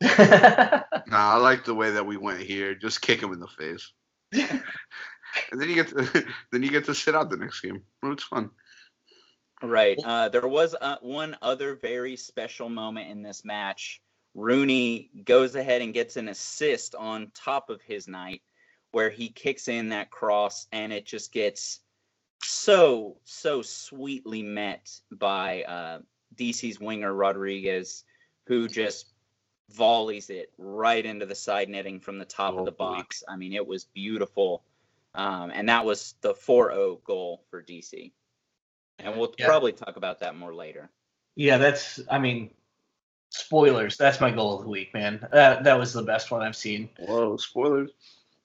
[1.10, 2.76] Nah, I like the way that we went here.
[2.76, 3.92] Just kick him in the face,
[4.32, 4.62] and
[5.52, 7.82] then you get to, then you get to sit out the next game.
[8.04, 8.52] It's fun.
[9.62, 9.98] Right.
[10.04, 14.02] Uh, there was uh, one other very special moment in this match.
[14.36, 18.42] Rooney goes ahead and gets an assist on top of his night,
[18.92, 21.80] where he kicks in that cross, and it just gets
[22.42, 26.00] so so sweetly met by uh,
[26.36, 28.04] DC's winger Rodriguez,
[28.46, 29.08] who just
[29.72, 32.86] volleys it right into the side netting from the top of the Oh, boy.
[32.98, 33.24] box.
[33.28, 34.64] I mean, it was beautiful.
[35.16, 38.12] Um, and that was the 4 0 goal for DC.
[39.00, 39.48] And we'll Yeah.
[39.48, 40.90] probably talk about that more later.
[41.36, 42.00] yeah, that's.
[42.10, 42.54] I mean,
[43.30, 43.96] spoilers.
[43.98, 45.26] That's my goal of the week, man.
[45.32, 46.90] That that was the best one I've seen.
[47.00, 47.92] Whoa, spoilers.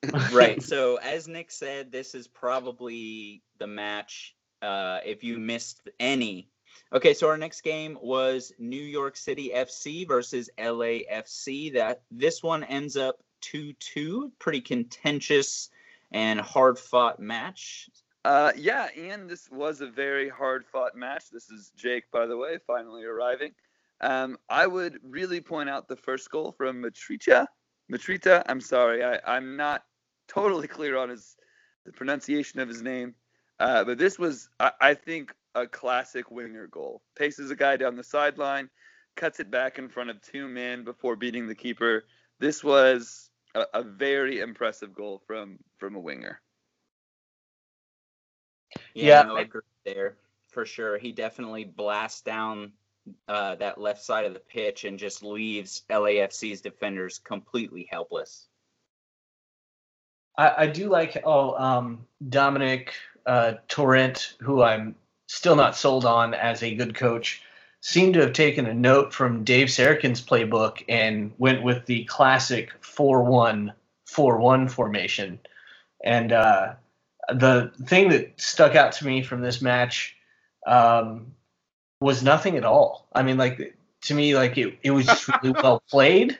[0.33, 0.63] right.
[0.63, 4.37] So, as Nick said, this is probably the match.
[4.63, 6.49] Uh, if you missed any,
[6.95, 7.15] okay.
[7.15, 11.75] So our next game was New York City FC versus LAFC.
[11.75, 14.33] That this one ends up two-two.
[14.39, 15.71] Pretty contentious
[16.13, 17.91] and hard-fought match.
[18.25, 21.29] Uh, yeah, Ian, this was a very hard fought match.
[21.31, 23.53] This is Jake, by the way, finally arriving.
[24.01, 27.47] Um, I would really point out the first goal from Mitriță.
[27.93, 29.85] Mitriță, I'm sorry, I, I'm not
[30.27, 31.37] totally clear on his
[31.85, 33.15] the pronunciation of his name,
[33.61, 37.03] uh, but this was, I, I think, a classic winger goal.
[37.17, 38.69] Paces a guy down the sideline,
[39.17, 42.05] cuts it back in front of two men before beating the keeper.
[42.39, 46.41] This was a, a very impressive goal from from a winger.
[48.95, 50.17] Yeah, no, I- agree there
[50.49, 50.99] for sure.
[50.99, 52.73] He definitely blasts down
[53.29, 58.49] uh, that left side of the pitch and just leaves LAFC's defenders completely helpless.
[60.37, 62.95] I, I do like oh um, Dominic
[63.27, 67.43] uh, Torrent, who I'm still not sold on as a good coach,
[67.81, 72.71] seemed to have taken a note from Dave Sarachan's playbook and went with the classic
[72.83, 75.39] 4-1-4-1 formation.
[76.03, 76.75] And uh,
[77.29, 80.17] the thing that stuck out to me from this match
[80.67, 81.35] um,
[82.01, 83.07] was nothing at all.
[83.15, 86.39] I mean, like to me, like it, it was just really well played.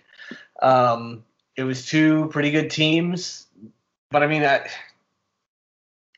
[0.63, 1.25] Um,
[1.57, 3.45] it was two pretty good teams
[4.15, 4.65] but I mean, I,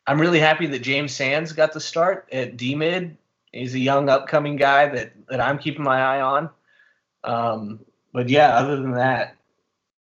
[0.07, 3.17] I'm really happy that James Sands got the start at D mid.
[3.53, 6.51] He's a young upcoming guy that that I'm keeping my eye on.
[7.25, 7.81] Um,
[8.13, 9.37] but yeah, other than that,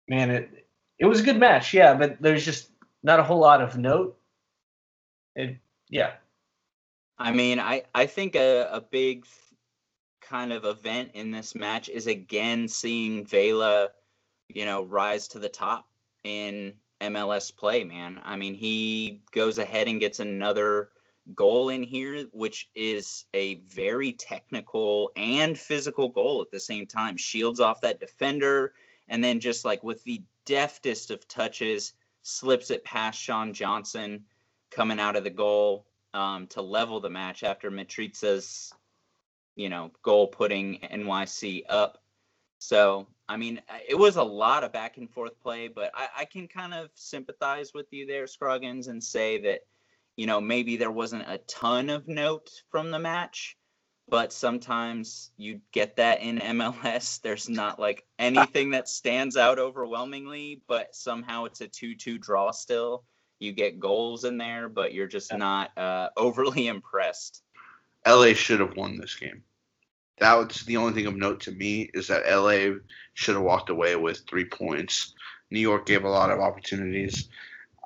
[0.08, 0.66] man, it
[0.98, 1.74] it was a good match.
[1.74, 2.70] Yeah, but there's just
[3.02, 4.16] not a whole lot of note.
[5.34, 5.56] It
[5.88, 6.12] yeah.
[7.18, 9.24] I mean, I, I think a, a big
[10.20, 13.88] kind of event in this match is again seeing Vela,
[14.48, 15.86] you know, rise to the top
[16.24, 18.20] in MLS play, man.
[18.24, 20.90] I mean, he goes ahead and gets another
[21.34, 27.16] goal in here, which is a very technical and physical goal at the same time.
[27.16, 28.74] Shields off that defender,
[29.08, 34.24] and then just like with the deftest of touches, slips it past Sean Johnson
[34.70, 38.72] coming out of the goal um, to level the match after Mitriță's,
[39.54, 42.02] you know, goal putting NYC up.
[42.58, 46.08] So, I mean, uh, it was a lot of back and forth play, but I,
[46.18, 49.60] I can kind of sympathize with you there, Scroggins, and say that,
[50.16, 53.56] you know, maybe there wasn't a ton of note from the match,
[54.08, 57.20] but sometimes you get that in MLS.
[57.20, 62.52] There's not like anything that stands out overwhelmingly, but somehow it's a 2 2 draw
[62.52, 63.04] still.
[63.40, 67.42] You get goals in there, but you're just not uh, overly impressed.
[68.06, 69.42] LA should have won this game.
[70.18, 72.78] That was the only thing of note to me is that LA
[73.14, 75.14] should have walked away with three points.
[75.50, 77.28] New York gave a lot of opportunities.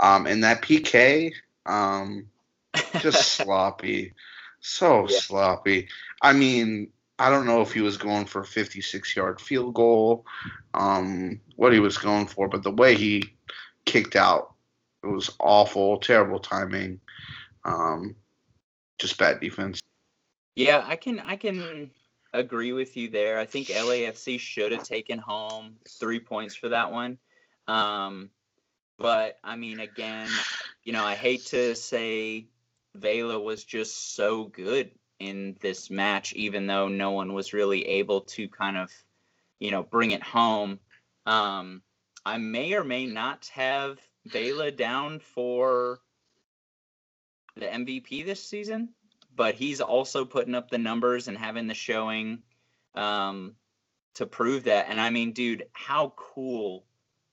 [0.00, 1.32] Um, and that PK,
[1.66, 2.26] um,
[3.00, 4.14] just sloppy.
[4.60, 5.18] So Yeah.
[5.18, 5.88] sloppy.
[6.22, 10.24] I mean, I don't know if he was going for a 56 yard field goal,
[10.72, 13.22] um, what he was going for, but the way he
[13.84, 14.54] kicked out,
[15.02, 17.00] it was awful, terrible timing,
[17.64, 18.16] um,
[18.98, 19.80] just bad defense.
[20.56, 21.90] Yeah, I can I can
[22.32, 23.38] agree with you there.
[23.38, 27.18] I think LAFC should have taken home three points for that one.
[27.66, 28.30] Um,
[28.98, 30.28] but I mean, again,
[30.84, 32.46] you know, I hate to say
[32.94, 38.22] Vela was just so good in this match, even though no one was really able
[38.22, 38.90] to kind of,
[39.58, 40.78] you know, bring it home.
[41.26, 41.82] Um,
[42.24, 46.00] I may or may not have Vela down for
[47.56, 48.90] the MVP this season
[49.34, 52.42] but he's also putting up the numbers and having the showing
[52.94, 53.54] um,
[54.14, 54.86] to prove that.
[54.88, 56.84] And I mean, dude, how cool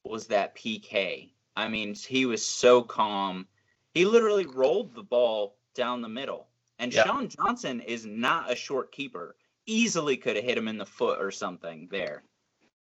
[0.03, 1.31] was that PK?
[1.55, 3.47] I mean, he was so calm.
[3.93, 6.47] He literally rolled the ball down the middle.
[6.79, 7.05] And Yeah.
[7.05, 9.35] Sean Johnson is not a short keeper.
[9.65, 12.23] Easily could have hit him in the foot or something there.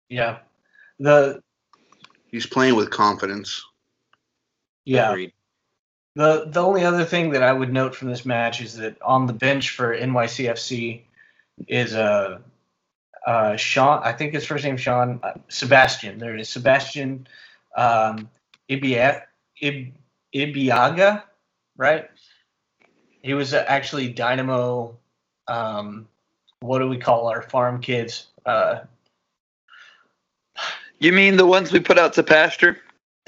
[0.09, 0.39] Yeah.
[0.99, 1.43] The
[2.29, 3.63] He's playing with confidence.
[4.85, 5.11] yeah.
[5.11, 5.33] Agreed.
[6.15, 9.27] The the only other thing that I would note from this match is that on
[9.27, 11.01] the bench for NYCFC
[11.69, 12.39] is uh,
[13.27, 14.03] uh, Sean.
[14.03, 16.19] I think his first name Sean uh, Sebastian.
[16.19, 17.27] There it is, Sebastian
[17.77, 18.29] um,
[18.69, 19.23] Ibia,
[19.63, 19.93] Ib,
[20.35, 21.23] Ibeagha,
[21.77, 22.11] right?
[23.23, 24.99] He was uh, actually Dynamo.
[25.49, 26.09] Um,
[26.61, 28.27] what do we call our farm kids?
[28.45, 28.81] Uh,
[30.99, 32.79] You mean the ones we put out to pasture?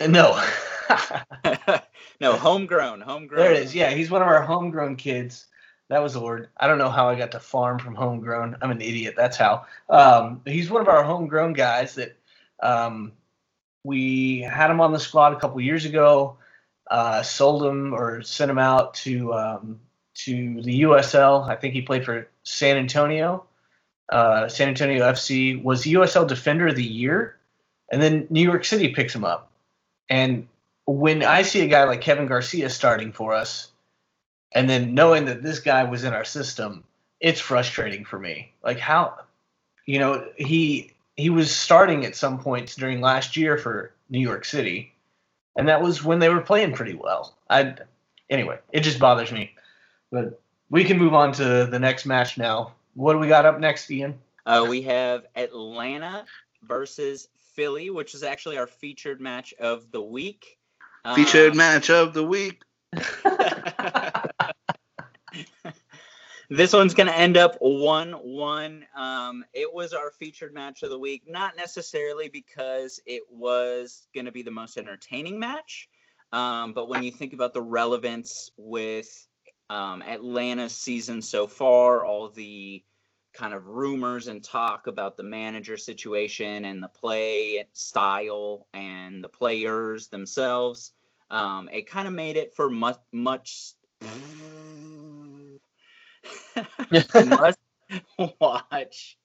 [0.06, 0.42] no.
[2.24, 3.42] no, homegrown, homegrown.
[3.44, 3.74] There it is.
[3.74, 5.46] Yeah, he's one of our homegrown kids.
[5.90, 6.48] That was the word.
[6.56, 8.56] I don't know how I got to farm from homegrown.
[8.62, 9.14] I'm an idiot.
[9.16, 9.66] That's how.
[9.90, 12.16] Um, he's one of our homegrown guys that
[12.62, 13.12] um,
[13.84, 16.38] we had him on the squad a couple years ago.
[16.90, 19.80] Uh, sold him or sent him out to um,
[20.14, 21.46] to the USL.
[21.46, 23.44] I think he played for San Antonio.
[24.08, 27.36] Uh, San Antonio FC was USL Defender of the Year,
[27.92, 29.50] and then New York City picks him up.
[30.08, 30.46] And
[30.86, 33.70] when I see a guy like Kevin Garcia starting for us,
[34.52, 36.84] and then knowing that this guy was in our system,
[37.20, 38.52] it's frustrating for me.
[38.62, 39.18] Like how,
[39.86, 44.44] you know, he he was starting at some points during last year for New York
[44.44, 44.92] City,
[45.56, 47.34] and that was when they were playing pretty well.
[47.48, 47.74] I
[48.30, 49.54] anyway, it just bothers me.
[50.10, 52.74] But we can move on to the next match now.
[52.94, 54.18] What do we got up next, Ian?
[54.46, 56.26] Uh, we have Atlanta
[56.62, 60.58] versus Philly, which is actually our featured match of the week.
[61.14, 62.62] Featured Um, match of the week.
[66.48, 68.86] this one's going to end up 1 1.
[68.96, 74.24] Um, it was our featured match of the week, not necessarily because it was going
[74.24, 75.88] to be the most entertaining match,
[76.32, 79.28] um, but when you think about the relevance with
[79.68, 82.82] um, Atlanta's season so far, all the
[83.34, 89.28] kind of rumors and talk about the manager situation and the play style and the
[89.28, 90.92] players themselves.
[91.30, 93.72] Um, it kind of made it for much much
[97.26, 97.58] must
[98.40, 99.18] watch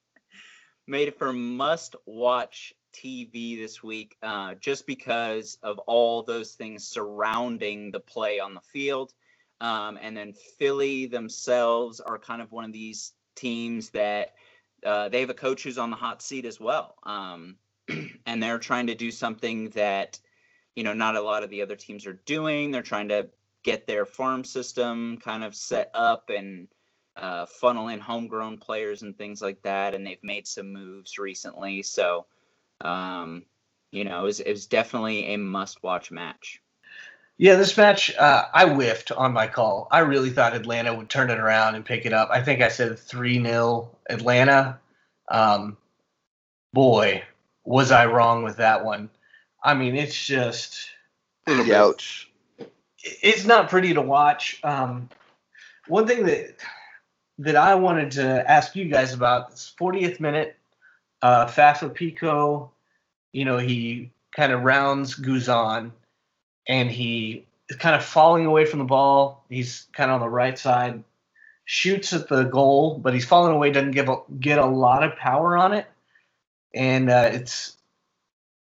[0.86, 6.86] made it for must watch TV this week uh, just because of all those things
[6.86, 9.12] surrounding the play on the field.
[9.60, 14.34] Um, and then Philly themselves are kind of one of these teams that
[14.84, 16.96] uh, they have a coach who's on the hot seat as well.
[17.04, 17.56] Um,
[18.26, 20.18] and they're trying to do something that,
[20.74, 22.70] you know, not a lot of the other teams are doing.
[22.70, 23.28] They're trying to
[23.62, 26.68] get their farm system kind of set up and
[27.16, 29.94] uh, funnel in homegrown players and things like that.
[29.94, 31.82] And they've made some moves recently.
[31.82, 32.26] So,
[32.80, 33.44] um,
[33.90, 36.62] you know, it was, it was definitely a must watch match.
[37.40, 39.88] Yeah, this match, uh, I whiffed on my call.
[39.90, 42.28] I really thought Atlanta would turn it around and pick it up.
[42.30, 44.78] I think I said 3 0 Atlanta.
[45.30, 45.78] Um,
[46.74, 47.22] boy,
[47.64, 49.08] was I wrong with that one.
[49.64, 50.90] I mean, it's just,
[51.48, 52.30] Ouch.
[53.02, 54.60] it's not pretty to watch.
[54.62, 55.08] Um,
[55.88, 56.56] one thing that
[57.38, 60.58] that I wanted to ask you guys about is 40th minute,
[61.22, 62.70] uh, Fafà Picault,
[63.32, 65.92] you know, he kind of rounds Guzan
[66.66, 69.44] and he is kind of falling away from the ball.
[69.48, 71.02] He's kind of on the right side,
[71.64, 73.70] shoots at the goal, but he's falling away.
[73.70, 75.86] Doesn't give a, get a lot of power on it,
[76.74, 77.76] and uh, it's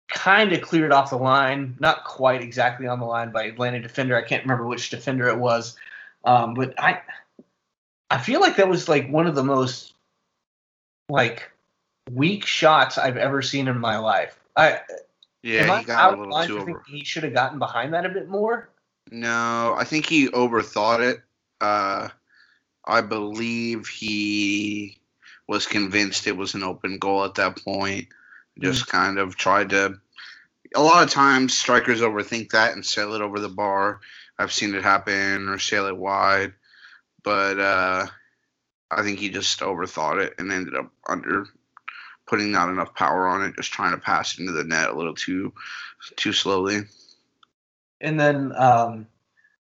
[0.07, 1.75] kind of cleared off the line.
[1.79, 4.17] Not quite exactly on the line by Atlanta defender.
[4.17, 5.75] I can't remember which defender it was,
[6.23, 7.01] um, but I
[8.09, 9.93] I feel like that was like one of the most
[11.09, 11.51] like
[12.11, 14.37] weak shots I've ever seen in my life.
[14.55, 14.81] I
[15.43, 16.83] am Yeah, I he got out a little too over.
[16.87, 18.69] he should have gotten behind that a bit more.
[19.11, 21.21] No, I think he overthought it.
[21.59, 22.09] Uh,
[22.85, 24.99] I believe he
[25.47, 28.07] was convinced it was an open goal at that point.
[28.59, 29.99] Just kind of tried to.
[30.75, 34.01] A lot of times, strikers overthink that and sail it over the bar.
[34.37, 36.53] I've seen it happen or sail it wide,
[37.23, 38.07] but uh,
[38.91, 41.45] I think he just overthought it and ended up under
[42.29, 44.95] putting not enough power on it, just trying to pass it into the net a
[44.95, 45.51] little too
[46.15, 46.81] too slowly.
[47.99, 49.07] And then um,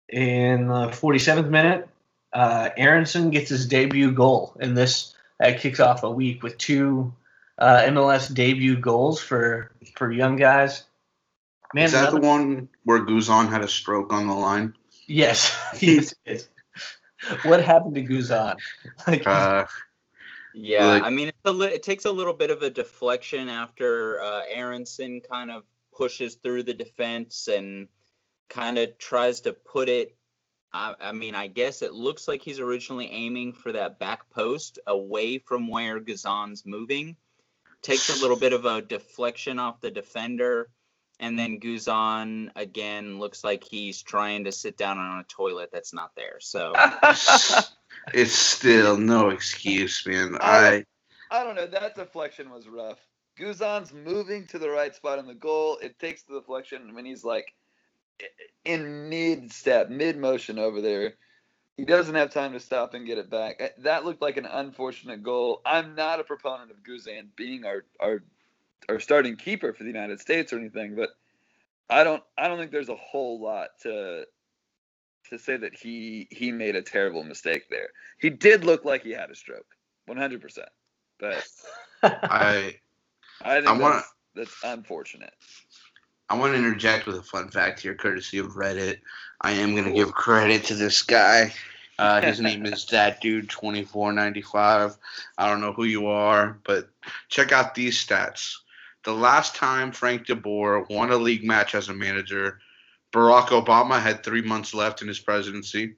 [0.09, 1.89] in the 47th minute,
[2.33, 7.13] uh, Aaronson gets his debut goal, and this that kicks off a week with two
[7.59, 10.85] uh, MLS debut goals for for young guys.
[11.75, 14.75] Man, Is that the one where Guzan had a stroke on the line?
[15.07, 16.15] Yes, yes.
[17.43, 18.57] What happened to Guzan?
[19.07, 19.65] Like, Uh,
[20.55, 23.49] Yeah, Like- I mean, it's a li- it takes a little bit of a deflection
[23.49, 25.65] after uh, Aaronson kind of
[25.97, 27.89] pushes through the defense and
[28.49, 30.17] kind of tries to put it.
[30.73, 34.79] I, I mean, I guess it looks like he's originally aiming for that back post
[34.87, 37.17] away from where Guzan's moving.
[37.83, 40.69] Takes a little bit of a deflection off the defender,
[41.21, 45.93] and then Guzan again looks like he's trying to sit down on a toilet that's
[45.93, 46.39] not there.
[46.41, 46.73] So
[48.15, 50.39] it's still no excuse, man.
[50.41, 50.85] I
[51.31, 51.67] I don't know.
[51.67, 52.99] That deflection was rough.
[53.39, 55.79] Guzan's moving to the right spot on the goal.
[55.83, 57.55] It takes the deflection when he's like
[58.65, 61.15] in mid step, mid motion over there.
[61.77, 63.61] He doesn't have time to stop and get it back.
[63.79, 65.63] That looked like an unfortunate goal.
[65.65, 68.23] I'm not a proponent of Guzan being our our
[68.89, 71.11] our starting keeper for the United States or anything, but
[71.91, 74.25] I don't I don't think there's a whole lot to
[75.31, 77.89] to say that he he made a terrible mistake there.
[78.19, 79.67] He did look like he had a stroke,
[80.09, 80.59] 100%.
[81.21, 81.47] But
[82.03, 82.77] I
[83.43, 84.03] I think I wanna-
[84.35, 85.35] that's, that's unfortunate.
[86.31, 88.99] I want to interject with a fun fact here, courtesy of Reddit.
[89.41, 91.53] I am gonna give credit to this guy.
[91.99, 94.97] Uh, his name is that dude twenty four ninety five.
[95.39, 96.91] I don't know who you are, but
[97.29, 98.57] check out these stats.
[99.05, 102.61] The last time Frank DeBoer won a league match as a manager,
[103.13, 105.95] Barack Obama had three months left in his presidency.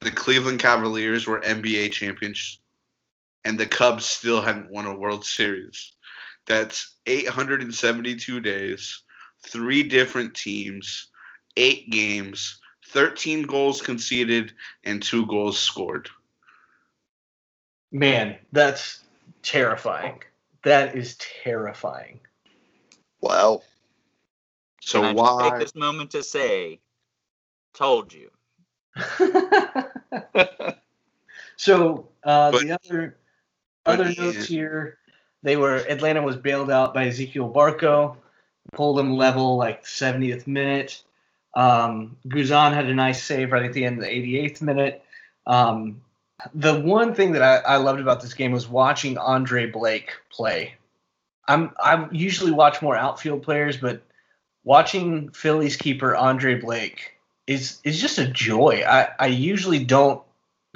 [0.00, 2.60] The Cleveland Cavaliers were NBA champions,
[3.44, 5.92] and the Cubs still hadn't won a World Series.
[6.46, 9.02] That's 872 days,
[9.46, 11.08] three different teams,
[11.56, 14.52] eight games, 13 goals conceded,
[14.84, 16.10] and two goals scored.
[17.90, 19.02] Man, that's
[19.42, 20.22] terrifying.
[20.66, 22.18] That is terrifying.
[23.20, 23.62] Wow.
[24.80, 25.58] So Can I just take why?
[25.60, 26.80] this moment to say,
[27.72, 28.30] told you.
[31.56, 33.16] so uh, But- the other
[33.86, 34.98] other he- notes here,
[35.44, 38.16] they were Atlanta was bailed out by Ezequiel Barco,
[38.72, 41.00] pulled him level like 70th minute.
[41.54, 45.04] Um, Guzan had a nice save right at the end of the 88th minute.
[45.46, 46.02] Um,
[46.54, 50.74] the one thing that I, I loved about this game was watching Andre Blake play.
[51.48, 54.02] I'm I usually watch more outfield players, but
[54.64, 57.14] watching Phillies keeper Andre Blake
[57.46, 58.82] is is just a joy.
[58.86, 60.22] I, I usually don't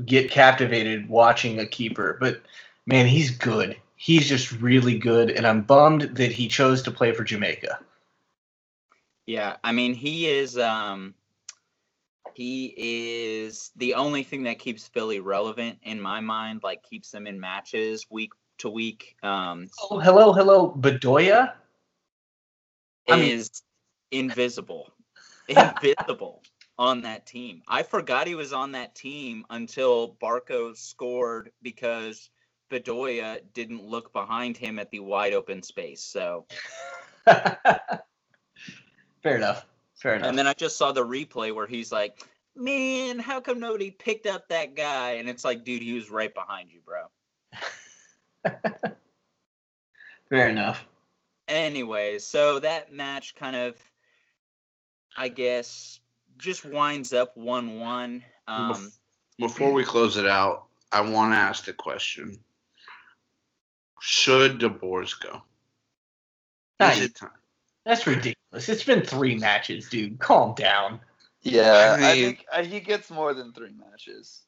[0.05, 2.41] get captivated watching a keeper, but
[2.87, 3.77] man, he's good.
[3.97, 7.79] He's just really good, and I'm bummed that he chose to play for Jamaica.
[9.27, 11.15] Yeah, I mean he is um
[12.41, 17.27] he is the only thing that keeps Philly relevant in my mind, like keeps them
[17.27, 18.31] in matches week
[18.61, 19.15] to week.
[19.23, 21.53] Um Oh, hello, hello, Bedoya.
[23.07, 23.51] I mean- is
[24.11, 24.91] invisible.
[25.49, 26.43] invisible
[26.79, 27.61] on that team.
[27.69, 32.31] I forgot he was on that team until Barco scored because
[32.71, 36.03] Bedoya didn't look behind him at the wide open space.
[36.03, 36.47] So
[37.27, 38.01] Fair
[39.37, 39.67] enough.
[39.97, 40.29] Fair enough.
[40.29, 42.25] And then I just saw the replay where he's like,
[42.57, 46.33] "Man, how come nobody picked up that guy?" And it's like, "Dude, he was right
[46.33, 47.07] behind you, bro."
[50.29, 50.87] Fair enough.
[51.49, 53.77] Anyway, so that match kind of,
[55.17, 56.01] I guess,
[56.39, 58.25] just winds up one-one.
[58.47, 58.93] Um,
[59.39, 62.39] Before we close it out, I want to ask the question:
[64.01, 65.43] Should DeBoers go?
[66.79, 67.31] Nah, Is it time?
[67.85, 68.69] That's ridiculous.
[68.69, 70.19] It's been three matches, dude.
[70.19, 71.01] Calm down.
[71.43, 74.43] Yeah, I I, think uh, he gets more than three matches.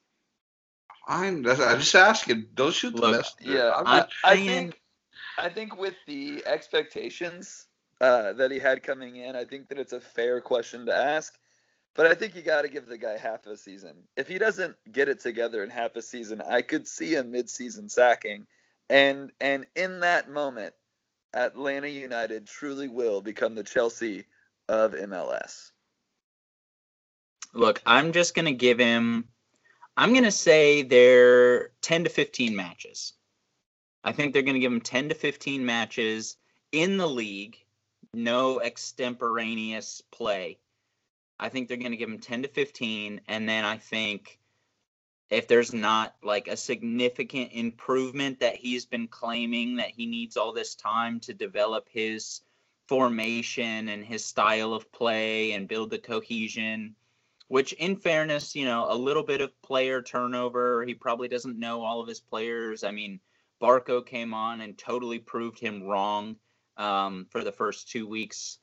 [1.07, 1.43] Fine.
[1.43, 2.47] That's, I'm just asking.
[2.55, 3.37] Don't shoot the Look, best.
[3.41, 4.81] Yeah, I'm I, not I saying- think
[5.39, 7.67] I think with the expectations
[8.01, 11.35] uh, that he had coming in, I think that it's a fair question to ask.
[11.95, 13.95] But I think you got to give the guy half a season.
[14.17, 17.89] If he doesn't get it together in half a season, I could see a mid-season
[17.91, 18.47] sacking,
[18.89, 20.75] and and in that moment,
[21.35, 24.25] Atlanta United truly will become the Chelsea
[24.69, 25.71] of MLS.
[27.55, 29.29] Look, I'm just gonna give him.
[29.95, 33.13] I'm gonna say they're 10 to 15 matches.
[34.03, 36.39] I think they're gonna give him 10 to 15 matches
[36.73, 37.59] in the league,
[38.15, 40.59] no extemporaneous play.
[41.39, 44.39] I think they're gonna give him 10 to 15, and then I think
[45.29, 50.53] if there's not like a significant improvement that he's been claiming that he needs all
[50.53, 52.41] this time to develop his
[52.89, 56.97] formation and his style of play and build the cohesion
[57.53, 61.83] which in fairness you know a little bit of player turnover he probably doesn't know
[61.83, 62.83] all of his players.
[62.83, 63.21] I mean
[63.63, 66.37] barco came on and totally proved him wrong
[66.79, 68.57] um, for the first two weeks.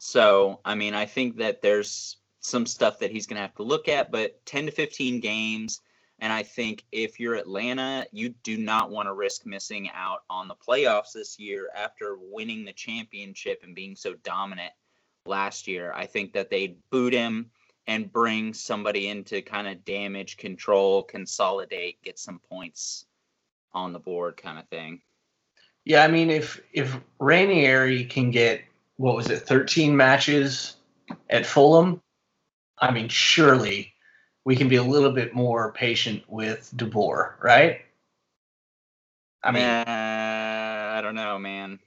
[0.00, 3.62] So i mean i think that there's some stuff that he's going to have to
[3.62, 5.80] look at but 10 to 15 games
[6.18, 10.48] and i think if you're atlanta you do not want to risk missing out on
[10.48, 14.72] the playoffs this year after winning the championship and being so dominant
[15.28, 15.92] last year.
[15.94, 17.50] I think that they'd boot him
[17.88, 23.06] and bring somebody in to kind of damage control, consolidate, get some points
[23.72, 25.00] on the board kind of thing.
[25.84, 28.62] Yeah, I mean, if if Ranieri can get
[28.96, 30.76] what was it, 13 matches
[31.30, 32.02] at Fulham,
[32.78, 33.94] I mean, surely
[34.44, 37.80] we can be a little bit more patient with DeBoer, right?
[39.42, 41.78] I mean, uh, I don't know, man.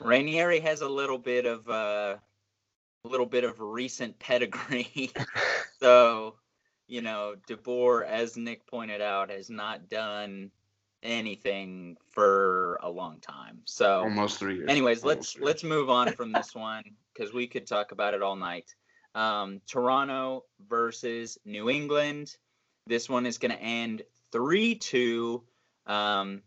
[0.00, 2.16] Ranieri has a little bit of uh,
[3.08, 5.10] little bit of recent pedigree,
[5.80, 6.34] so
[6.86, 10.50] you know, DeBoer, as Nick pointed out, has not done
[11.02, 13.60] anything for a long time.
[13.64, 14.70] So Almost three years.
[14.70, 16.82] anyways Almost let's three let's move on from this one
[17.12, 18.74] because we could talk about it all night.
[19.14, 22.36] Um, toronto versus new england.
[22.86, 24.02] This one is going to end
[24.32, 25.42] 3-2
[25.86, 26.42] um,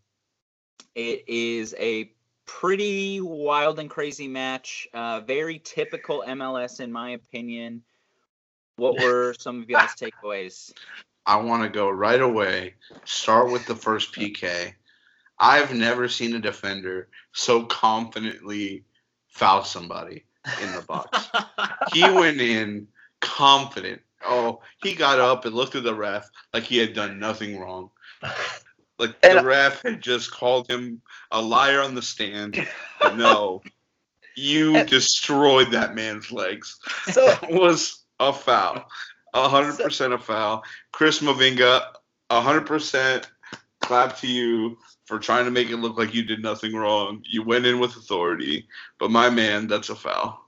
[0.95, 2.11] it is a
[2.47, 7.83] pretty wild and crazy match uh, very typical mls in my opinion
[8.77, 10.73] what were some of y'all's takeaways
[11.27, 12.75] I want to go right away.
[13.03, 14.73] Start with the first PK.
[15.37, 18.85] I've never seen a defender so confidently
[19.27, 20.23] foul somebody
[20.63, 21.27] in the box.
[21.93, 22.87] he went in
[23.19, 24.01] confident.
[24.25, 27.91] Oh, he got up and looked at the ref like he had done nothing wrong.
[28.99, 32.65] Like And the I- ref had just called him a liar on the stand.
[33.15, 33.61] no,
[34.35, 36.79] you And- destroyed that man's legs.
[37.11, 38.85] So That was a foul.
[39.33, 40.63] A hundred percent a foul.
[40.91, 41.83] Chris Mavinga,
[42.29, 43.29] a hundred percent
[43.81, 47.21] clap to you for trying to make it look like you did nothing wrong.
[47.29, 48.67] You went in with authority,
[48.99, 50.43] but my man, that's a foul.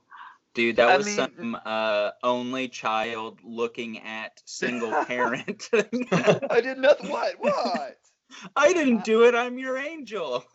[0.54, 5.68] Dude, that I was mean- some uh, only child looking at single parent.
[5.72, 7.10] I did nothing.
[7.10, 7.34] What?
[7.38, 7.98] What?
[8.56, 9.34] I didn't do it.
[9.34, 10.44] I'm your angel.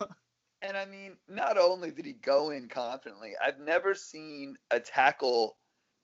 [0.62, 5.58] And I mean, not only did he go in confidently, I've never seen a tackle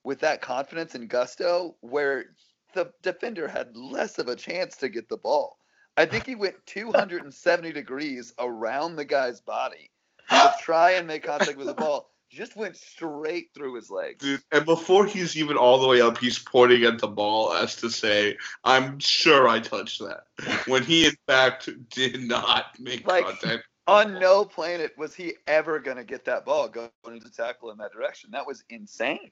[0.05, 2.27] with that confidence and gusto where
[2.75, 5.59] the defender had less of a chance to get the ball.
[5.97, 9.91] I think he went 270 degrees around the guy's body
[10.29, 12.12] to try and make contact with the ball.
[12.33, 14.25] Just went straight through his legs.
[14.25, 17.77] Dude, and before he's even all the way up, he's pointing at the ball as
[17.77, 20.25] to say, I'm sure I touched that.
[20.67, 23.65] When he in fact did not make Like, contact.
[23.87, 27.79] On no planet was he ever going to get that ball going into tackle in
[27.79, 28.31] that direction.
[28.33, 29.31] That was insane.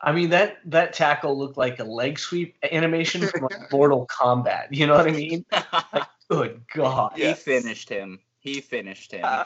[0.00, 4.68] I mean that that tackle looked like a leg sweep animation from like Mortal Kombat.
[4.70, 5.44] You know what I mean?
[6.30, 7.12] Good God.
[7.16, 7.42] he Yes.
[7.42, 8.20] finished him.
[8.38, 9.24] He finished him.
[9.24, 9.44] Uh,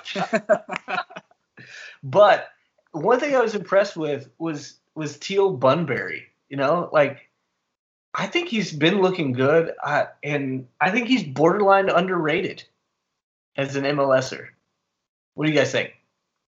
[2.02, 2.48] but
[2.92, 6.26] one thing I was impressed with was was Teal Bunbury.
[6.48, 7.28] You know, like
[8.14, 12.64] I think he's been looking good, uh, and I think he's borderline underrated
[13.56, 14.48] as an MLSer.
[15.34, 15.92] What do you guys think?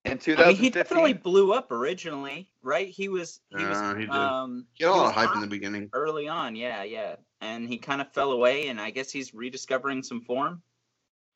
[0.05, 2.89] In I mean, he definitely blew up originally, right?
[2.89, 4.11] He was he was Yeah, he did.
[4.11, 5.89] um He had a lot of hype in the beginning.
[5.95, 7.17] early on, yeah, yeah.
[7.41, 10.63] And he kind of fell away and I guess he's rediscovering some form.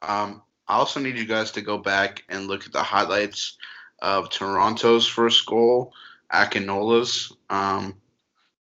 [0.03, 3.57] Um, I also need you guys to go back and look at the highlights
[4.01, 5.93] of Toronto's first goal,
[6.33, 7.33] Akinola's.
[7.51, 7.95] Um,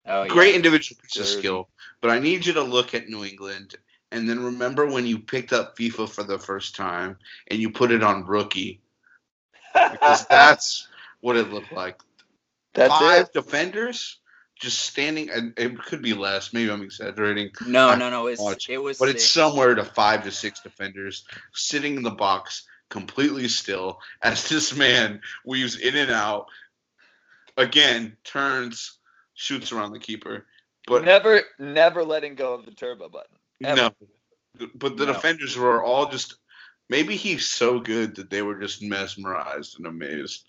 [0.04, 0.28] Oh yeah.
[0.28, 1.68] great individual piece of skill,
[2.00, 3.76] but I need you to look at New England
[4.10, 7.16] and then remember when you picked up FIFA for the first time
[7.48, 8.80] and you put it on rookie
[9.72, 10.88] because that's
[11.20, 11.98] what it looked like.
[12.74, 13.32] That's Five it.
[13.32, 14.18] defenders
[14.58, 15.30] just standing.
[15.30, 16.52] and It could be less.
[16.52, 17.50] Maybe I'm exaggerating.
[17.66, 18.26] No, no, no.
[18.26, 21.24] It was watch, it was but it's somewhere to five to six defenders
[21.54, 26.46] sitting in the box completely still as this man weaves in and out
[27.56, 28.98] again turns
[29.32, 30.44] shoots around the keeper
[30.86, 33.34] but never, never letting go of the turbo button.
[33.64, 33.76] ever.
[34.60, 35.12] no but the No.
[35.14, 36.34] defenders were all just
[36.90, 40.44] maybe he's so good that they were just mesmerized and amazed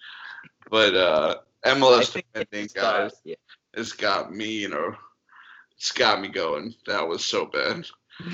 [0.69, 3.35] but uh I mls think defending guys yeah.
[3.73, 4.95] it's got me you know
[5.77, 7.85] it's got me going that was so bad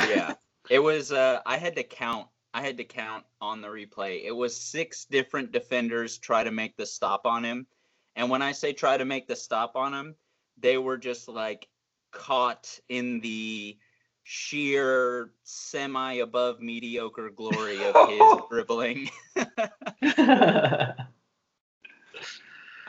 [0.10, 0.34] yeah
[0.68, 4.32] it was uh i had to count i had to count on the replay it
[4.32, 7.68] was six different defenders try to make the stop on him
[8.16, 10.16] and when i say try to make the stop on him
[10.58, 11.68] they were just like
[12.12, 13.78] caught in the
[14.24, 19.10] sheer semi above mediocre glory of his dribbling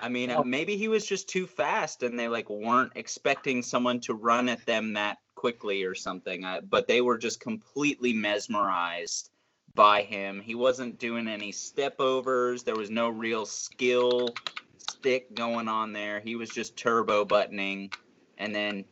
[0.02, 4.14] I mean, maybe he was just too fast, and they like weren't expecting someone to
[4.14, 6.44] run at them that quickly or something.
[6.44, 9.30] I, but they were just completely mesmerized
[9.74, 10.40] by him.
[10.40, 12.62] He wasn't doing any step overs.
[12.62, 14.28] There was no real skill
[14.76, 16.20] stick going on there.
[16.20, 17.90] He was just turbo buttoning,
[18.38, 18.84] and then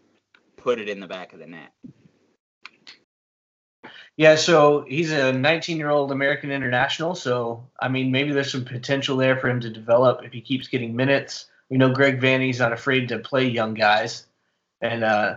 [0.56, 1.72] put it in the back of the net.
[4.16, 7.14] Yeah, so he's a 19 year old American international.
[7.14, 10.66] So, I mean, maybe there's some potential there for him to develop if he keeps
[10.66, 11.46] getting minutes.
[11.70, 14.26] We know Greg Vanney's not afraid to play young guys.
[14.80, 15.36] And, uh,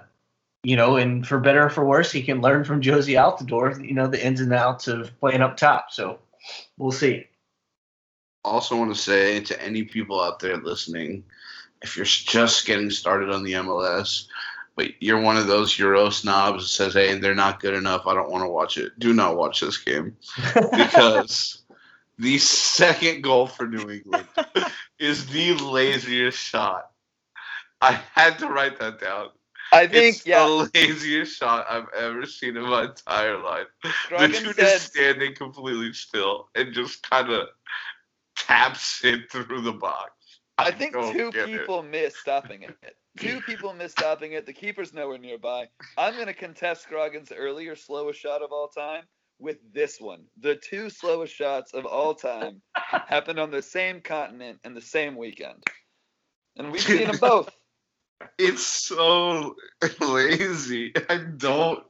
[0.64, 3.93] you know, and for better or for worse, he can learn from Jozy Altidore, you
[3.93, 5.88] know, the ins and outs of playing up top.
[5.91, 6.20] So
[6.78, 7.28] we'll see.
[8.43, 11.24] also want to say to any people out there listening,
[11.82, 14.28] if you're just getting started on the MLS,
[14.76, 18.07] but you're one of those Euro snobs that says, "Hey, they're not good enough.
[18.07, 20.16] I don't want to watch it." Do not watch this game
[20.72, 21.64] because
[22.18, 24.28] the second goal for New England
[24.99, 26.91] is the laziest shot.
[27.82, 29.30] I had to write that down.
[29.74, 33.67] I think, it's yeah, the laziest shot I've ever seen in my entire life.
[33.84, 37.47] The Scroggins dude said, is standing completely still and just kind of
[38.36, 40.11] taps it through the box.
[40.57, 41.59] I think two get it.
[41.59, 42.76] people missed stopping it.
[43.19, 44.45] Two people missed stopping it.
[44.45, 45.67] The keeper's nowhere nearby.
[45.97, 49.03] I'm going to contest Scroggins' earlier slowest shot of all time
[49.38, 50.24] with this one.
[50.39, 55.17] The two slowest shots of all time happened on the same continent and the same
[55.17, 55.61] weekend.
[56.55, 57.49] And we've seen them both.
[58.38, 59.55] It's so
[59.99, 60.93] lazy.
[61.09, 61.84] I don't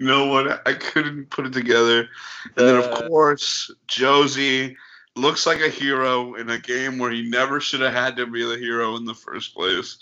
[0.00, 2.08] know what I couldn't put it together.
[2.56, 4.76] And then, of course, Jozy
[5.14, 8.44] looks like a hero in a game where he never should have had to be
[8.44, 9.98] the hero in the first place.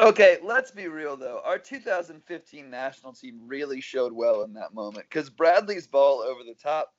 [0.00, 1.40] Okay, let's be real though.
[1.44, 6.54] Our 2015 national team really showed well in that moment because Bradley's ball over the
[6.54, 6.92] top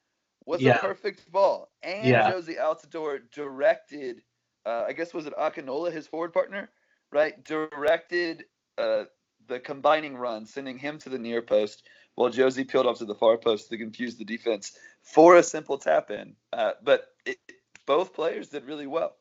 [0.45, 0.77] was Yeah.
[0.77, 2.31] a perfect ball, and Yeah.
[2.31, 4.23] Jozy Altidore directed.
[4.65, 6.69] Uh, I guess was it Akinola, his forward partner,
[7.11, 7.43] right?
[7.43, 8.45] Directed
[8.77, 9.05] uh,
[9.47, 11.83] the combining run, sending him to the near post
[12.15, 15.77] while Jozy peeled off to the far post to confuse the defense for a simple
[15.77, 16.35] tap in.
[16.51, 17.37] Uh, but it,
[17.85, 19.15] both players did really well.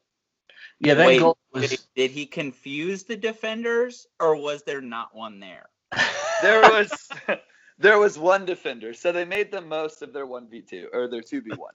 [0.81, 1.71] Yeah, that Wait, goal was.
[1.71, 5.69] Did, did he confuse the defenders, or was there not one there?
[6.43, 7.09] there was
[7.79, 11.09] there was one defender, so they made the most of their one v two or
[11.09, 11.75] their two v one.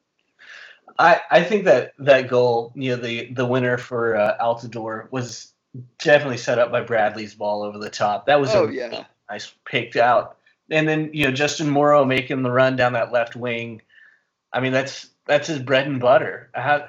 [0.97, 5.50] I, I think that that goal, you know, the the winner for uh, Altidore was
[5.99, 8.25] definitely set up by Bradley's ball over the top.
[8.25, 10.37] That was Oh a yeah, nice picked out.
[10.69, 13.81] And then you know Justin Morrow making the run down that left wing.
[14.53, 16.49] I mean that's that's his bread and butter.
[16.53, 16.85] How,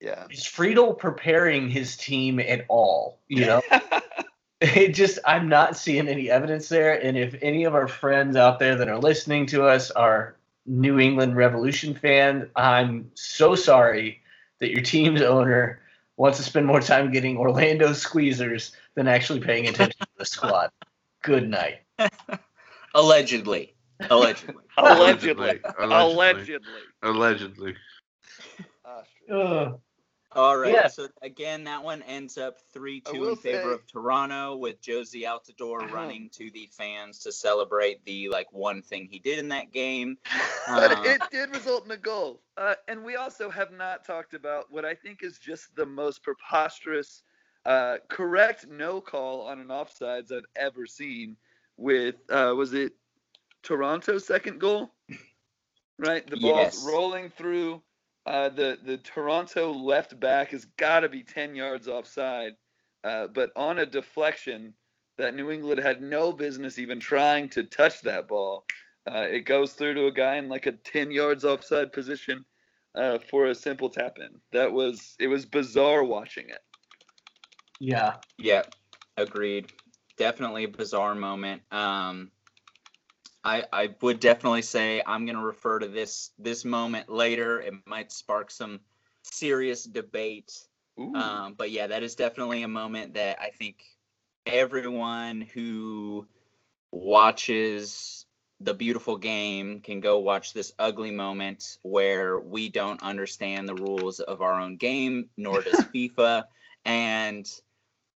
[0.00, 0.26] yeah.
[0.30, 3.18] is Friedel preparing his team at all?
[3.28, 3.62] You know,
[4.60, 6.94] it just I'm not seeing any evidence there.
[7.02, 10.36] And if any of our friends out there that are listening to us are
[10.66, 14.22] New England Revolution fan, I'm so sorry
[14.60, 15.81] that your team's owner
[16.16, 20.70] wants to spend more time getting Orlando squeezers than actually paying attention to the squad.
[21.22, 21.80] Good night.
[22.94, 23.74] Allegedly.
[24.10, 24.64] Allegedly.
[24.76, 25.92] allegedly, Allegedly.
[25.92, 26.82] allegedly.
[27.02, 27.74] Allegedly.
[28.84, 29.74] Austria.
[30.34, 30.72] All right.
[30.72, 30.88] Yeah.
[30.88, 35.22] So again, that one ends up three two in favor say- of Toronto, with Jozy
[35.22, 35.94] Altidore Uh-huh.
[35.94, 40.16] running to the fans to celebrate the like one thing he did in that game.
[40.68, 42.40] But Uh, it did result in a goal.
[42.56, 46.22] Uh, and we also have not talked about what I think is just the most
[46.22, 47.24] preposterous,
[47.66, 51.36] uh, correct no call on an offsides I've ever seen.
[51.76, 52.92] With uh, was it
[53.62, 54.92] Toronto's second goal?
[55.98, 56.84] Right, the ball's Yes.
[56.86, 57.82] rolling through.
[58.24, 62.52] Uh, the the Toronto left back has got to be ten yards offside,
[63.04, 64.74] uh, but on a deflection
[65.18, 68.64] that New England had no business even trying to touch that ball.
[69.10, 72.44] Uh, it goes through to a guy in like a 10 yards offside position
[72.94, 74.40] uh, for a simple tap in.
[74.52, 76.60] That was it was bizarre watching it.
[77.80, 78.14] Yeah.
[78.38, 78.62] yeah.
[79.16, 79.72] Agreed.
[80.16, 81.62] Definitely a bizarre moment.
[81.72, 82.30] Um,
[83.44, 87.60] I I would definitely say I'm gonna refer to this this moment later.
[87.60, 88.80] It might spark some
[89.22, 90.52] serious debate.
[90.98, 93.82] Um, but yeah, that is definitely a moment that I think
[94.46, 96.26] everyone who
[96.92, 98.26] watches
[98.60, 104.20] the beautiful game can go watch this ugly moment where we don't understand the rules
[104.20, 106.44] of our own game, nor does FIFA.
[106.84, 107.50] And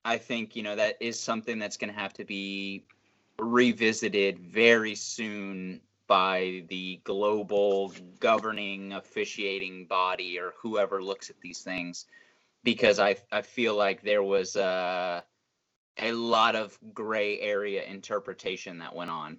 [0.04, 2.84] I think, you know, that is something that's going to have to be
[3.38, 12.06] revisited very soon by the global governing officiating body or whoever looks at these things
[12.64, 15.20] because I I feel like there was uh,
[15.98, 19.38] a lot of gray area interpretation that went on.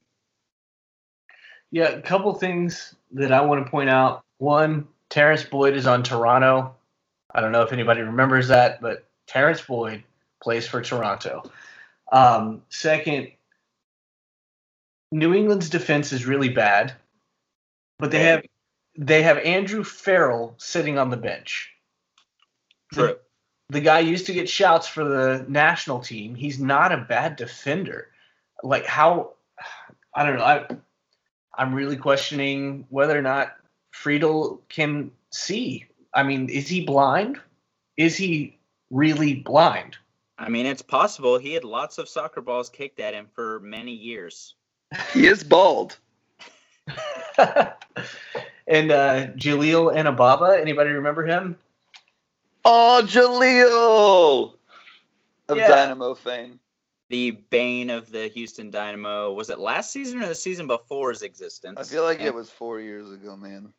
[1.71, 4.23] Yeah, a couple things that I want to point out.
[4.37, 6.75] One, Terrence Boyd is on Toronto.
[7.33, 10.03] I don't know if anybody remembers that, but Terrence Boyd
[10.41, 11.43] plays for Toronto.
[12.11, 13.31] Um, second,
[15.15, 16.93] New England's defense is really bad,
[17.99, 18.43] but they have
[18.97, 21.71] they have Andrew Farrell sitting on the bench.
[22.91, 23.15] True.
[23.69, 26.35] The guy used to get shouts for the national team.
[26.35, 28.09] He's not a bad defender.
[28.61, 29.35] Like how
[30.13, 30.43] I don't know.
[30.43, 30.67] I
[31.57, 33.55] I'm really questioning whether or not
[33.91, 35.85] Friedel can see.
[36.13, 37.39] I mean, is he blind?
[37.95, 38.57] Is he
[38.91, 39.95] really blind?
[40.37, 41.37] I mean, it's possible.
[41.37, 44.55] He had lots of soccer balls kicked at him for many years.
[45.13, 45.97] He is bald.
[47.37, 51.57] and uh, Jalil Anibaba, anybody remember him?
[52.63, 54.53] Oh, Jalil
[55.49, 55.67] of Yeah.
[55.67, 56.59] Dynamo fame.
[57.09, 59.31] The bane of the Houston Dynamo.
[59.33, 61.77] Was it last season or the season before his existence?
[61.79, 63.71] I feel like And- it was four years ago, man.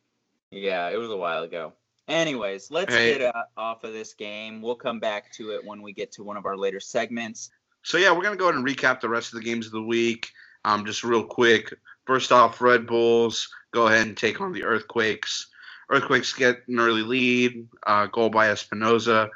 [0.51, 1.73] Yeah, it was a while ago.
[2.07, 3.17] Anyways, let's Hey.
[3.17, 4.61] get uh, off of this game.
[4.61, 7.49] We'll come back to it when we get to one of our later segments.
[7.83, 9.81] So yeah, we're gonna go ahead and recap the rest of the games of the
[9.83, 10.31] week.
[10.67, 11.73] Um, just real quick.
[12.05, 15.47] First off, Red Bulls go ahead and take on the Earthquakes.
[15.89, 19.29] Earthquakes get an early lead, uh, goal by Espinoza,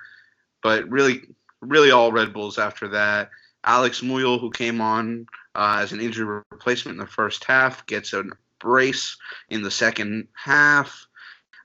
[0.62, 1.22] but really,
[1.62, 3.30] really all Red Bulls after that.
[3.64, 5.26] Alex Muyl, who came on
[5.56, 8.26] uh, as an injury replacement in the first half, gets a
[8.60, 9.16] brace
[9.50, 11.08] in the second half.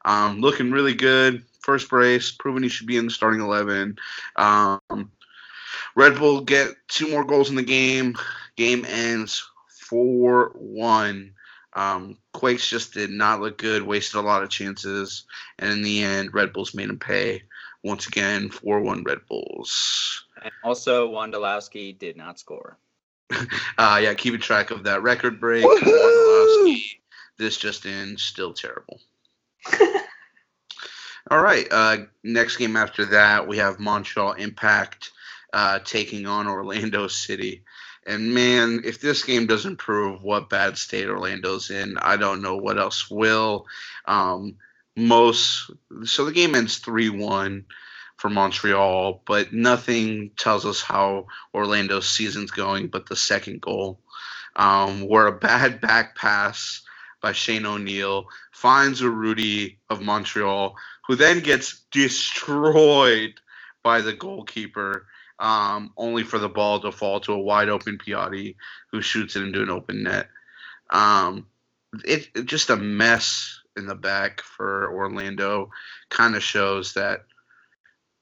[0.04, 1.42] Um, looking really good.
[1.60, 3.98] First brace, proving he should be in the starting eleven.
[4.36, 5.10] Um,
[5.96, 8.14] Red Bull get two more goals in the game.
[8.54, 9.50] Game ends
[9.88, 11.32] 4 1.
[11.74, 15.24] Um, Quakes just did not look good, wasted a lot of chances.
[15.58, 17.42] And in the end, Red Bulls made him pay.
[17.82, 20.24] Once again, 4 1 Red Bulls.
[20.42, 22.78] And also, Wondolowski did not score.
[23.78, 25.62] Uh, yeah, keeping track of that record break.
[25.62, 26.82] Wondolowski,
[27.36, 29.00] This just in, still terrible.
[31.30, 31.66] All right.
[31.70, 35.10] Uh, next game after that, we have Montreal Impact
[35.52, 37.64] uh, taking on Orlando City.
[38.06, 42.56] And man, if this game doesn't prove what bad state Orlando's in, I don't know
[42.56, 43.66] what else will.
[44.06, 44.56] Um,
[44.96, 45.70] most
[46.04, 47.66] so the game ends three one
[48.16, 52.88] for Montreal, but nothing tells us how Orlando's season's going.
[52.88, 54.00] But the second goal,
[54.54, 56.82] um, where a bad back pass
[57.20, 60.76] by Shane O'Neill finds Urruti of Montreal,
[61.06, 63.34] who then gets destroyed
[63.82, 65.06] by the goalkeeper
[65.38, 68.56] um, only for the ball to fall to a wide open Piatti,
[68.90, 70.28] who shoots it into an open net.
[70.90, 71.46] Um,
[72.04, 75.70] it, it just a mess in the back for Orlando.
[76.08, 77.20] Kind of shows that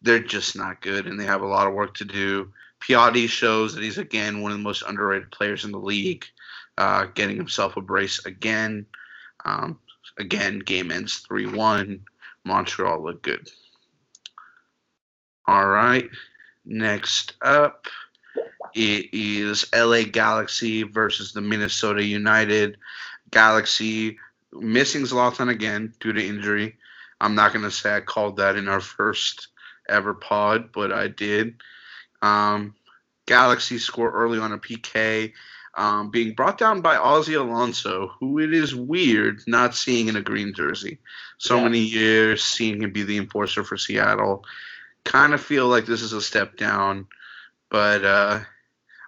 [0.02, 2.52] they're just not good and they have a lot of work to do.
[2.80, 6.26] Piatti shows that he's again one of the most underrated players in the league,
[6.76, 8.86] uh, getting himself a brace again.
[9.44, 9.78] Um,
[10.18, 12.04] again, game ends three one.
[12.44, 13.50] Montreal look good.
[15.46, 16.08] All right.
[16.64, 17.86] Next up,
[18.74, 22.78] it is LA Galaxy versus the Minnesota United.
[23.30, 24.18] Galaxy
[24.52, 26.76] missing Zlatan again due to injury.
[27.20, 29.48] I'm not going to say I called that in our first
[29.88, 31.54] ever pod, but I did.
[32.22, 32.74] Um,
[33.26, 35.32] Galaxy score early on a PK,
[35.76, 40.22] um, being brought down by Ozzie Alonso, who it is weird not seeing in a
[40.22, 40.98] green jersey.
[41.38, 41.64] So Yeah.
[41.64, 44.44] many years seeing him be the enforcer for Seattle
[45.04, 47.06] kind of feel like this is a step down,
[47.70, 48.40] but uh,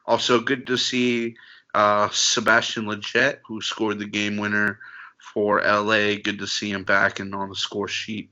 [0.07, 1.37] also good to see
[1.75, 4.79] uh, Sebastian Lletget, who scored the game winner
[5.19, 6.15] for LA.
[6.23, 8.31] Good to see him back and on the score sheet.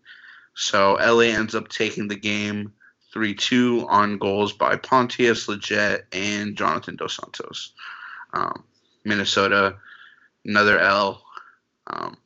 [0.54, 2.72] So LA ends up taking the game
[3.12, 7.72] 3 2 on goals by Pontius, Lletget, and Jonathan Dos Santos.
[8.32, 8.64] Um,
[9.04, 9.76] Minnesota,
[10.44, 11.22] another L.
[11.86, 12.16] Um,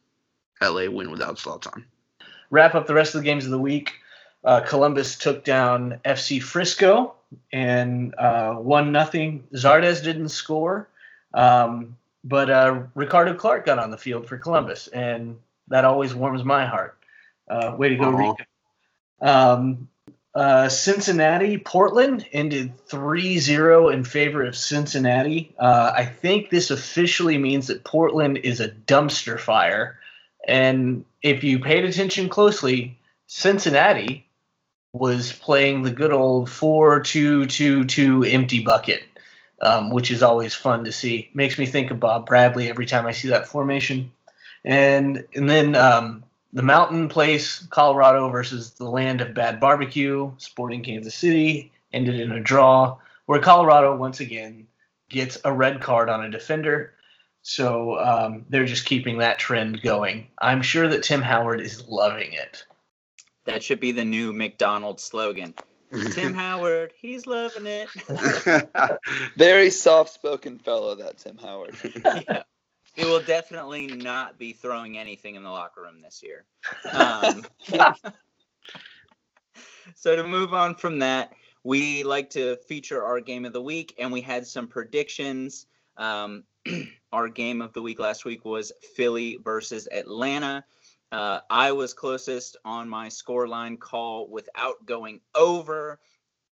[0.62, 1.84] LA win without Zlatan.
[2.50, 3.94] Wrap up the rest of the games of the week.
[4.44, 7.14] Uh, Columbus took down FC Frisco
[7.52, 9.44] and uh, one nothing.
[9.54, 10.88] Zardes didn't score,
[11.34, 16.44] um, but uh, Ricardo Clark got on the field for Columbus, and that always warms
[16.44, 16.96] my heart.
[17.48, 18.16] Uh, way to go, Aw.
[18.16, 18.44] Rico.
[19.20, 19.88] Um,
[20.34, 25.52] uh, Cincinnati, Portland ended 3 0 in favor of Cincinnati.
[25.58, 29.98] Uh, I think this officially means that Portland is a dumpster fire.
[30.46, 34.27] And if you paid attention closely, Cincinnati
[34.98, 39.02] was playing the good old 4 2 2 2 empty bucket,
[39.62, 41.30] um, which is always fun to see.
[41.34, 44.12] Makes me think of Bob Bradley every time I see that formation.
[44.64, 50.82] And, and then um, the mountain place, Colorado versus the land of bad barbecue, Sporting
[50.82, 54.66] Kansas City, ended in a draw where Colorado once again
[55.08, 56.94] gets a red card on a defender.
[57.42, 60.28] So um, they're just keeping that trend going.
[60.38, 62.64] I'm sure that Tim Howard is loving it.
[63.48, 65.54] That should be the new McDonald's slogan.
[66.12, 67.88] Tim Howard, he's loving it.
[69.38, 71.74] Very soft-spoken fellow, that Tim Howard.
[72.04, 72.42] yeah.
[72.94, 76.44] He will definitely not be throwing anything in the locker room this year.
[76.92, 77.46] Um,
[79.94, 81.32] so to move on from that,
[81.64, 85.68] we like to feature our game of the week, and we had some predictions.
[85.96, 86.44] Um,
[87.12, 90.64] our game of the week last week was Philly versus Atlanta.
[91.10, 96.00] Uh, I was closest on my scoreline call without going over.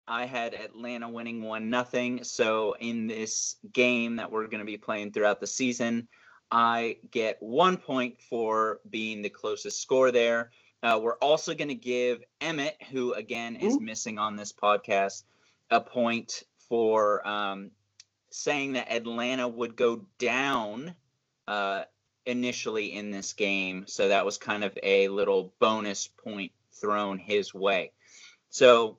[0.08, 2.24] I had Atlanta winning one nothing.
[2.24, 6.08] So in this game that we're going to be playing throughout the season,
[6.52, 10.52] I get one point for being the closest score there.
[10.84, 15.24] Uh, we're also going to give Emmett, who again is missing on this podcast,
[15.72, 17.72] a point for um,
[18.30, 20.94] saying that Atlanta would go down
[21.48, 21.84] uh,
[22.26, 23.86] initially in this game.
[23.88, 27.92] So that was kind of a little bonus point thrown his way.
[28.50, 28.98] So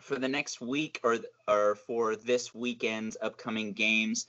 [0.00, 4.26] for the next week or or for this weekend's upcoming games,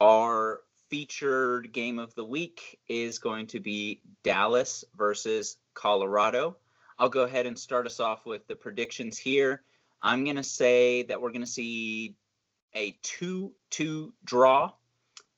[0.00, 6.56] our featured game of the week is going to be Dallas versus Colorado.
[6.98, 9.62] I'll go ahead and start us off with the predictions here.
[10.02, 12.16] I'm going to say that we're going to see
[12.74, 14.72] a 2 2 draw.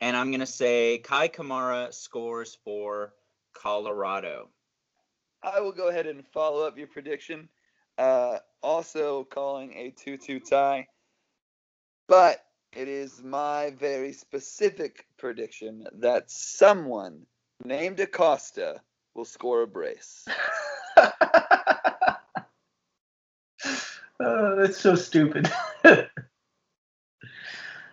[0.01, 3.15] And I'm going to say Kei Kamara scores for
[3.55, 4.49] Colorado.
[5.43, 7.49] I will go ahead and follow up your prediction.
[7.97, 10.87] Uh, also calling a 2 2 tie.
[12.09, 17.27] But it is my very specific prediction that someone
[17.65, 18.81] named Acosta
[19.15, 20.27] will score a brace.
[24.21, 25.51] oh, that's so stupid.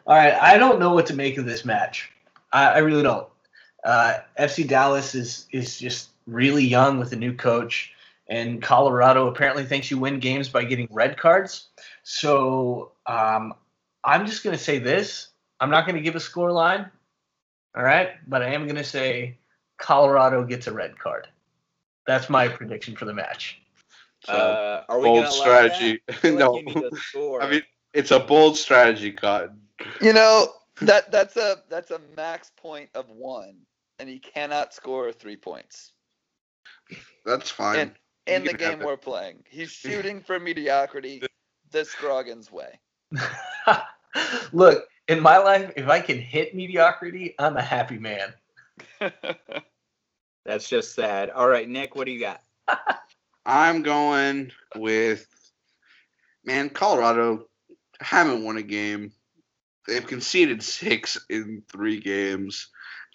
[0.08, 2.12] All right, I don't know what to make of this match.
[2.52, 3.28] I, I really don't.
[3.84, 7.94] Uh, FC Dallas is is just really young with a new coach,
[8.28, 11.68] and Colorado apparently thinks you win games by getting red cards.
[12.04, 13.54] So um,
[14.04, 15.30] I'm just going to say this.
[15.60, 16.90] I'm not going to give a score line.
[17.76, 19.38] All right, but I am going to say
[19.78, 21.28] Colorado gets a red card.
[22.06, 23.60] That's my prediction for the match.
[24.26, 26.02] So, uh, are we bold strategy.
[26.08, 26.26] That?
[26.26, 26.58] I No.
[26.58, 27.42] you need to score.
[27.42, 29.62] I mean, it's a bold strategy, Cotton.
[30.02, 30.48] You know
[30.82, 33.56] that that's a that's a max point of one,
[34.00, 35.94] and he cannot score three points
[37.26, 37.80] That's fine.
[37.80, 37.96] in
[38.28, 39.44] in the game we're playing.
[39.48, 41.22] He's shooting for mediocrity
[41.72, 42.80] the Scroggins way.
[44.52, 48.34] Look, in my life, if I can hit mediocrity, I'm a happy man.
[50.46, 51.30] That's just sad.
[51.30, 52.42] All right, Nick, what do you got?
[53.46, 55.28] I'm going with
[56.46, 56.70] man.
[56.70, 57.48] Colorado
[58.00, 59.12] haven't won a game.
[59.92, 62.70] They've conceded six in three games.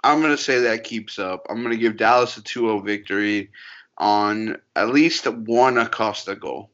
[0.05, 1.47] I'm gonna say that keeps up.
[1.49, 3.51] I'm gonna give Dallas a 2-0 victory
[3.97, 6.71] on at least one Acosta goal.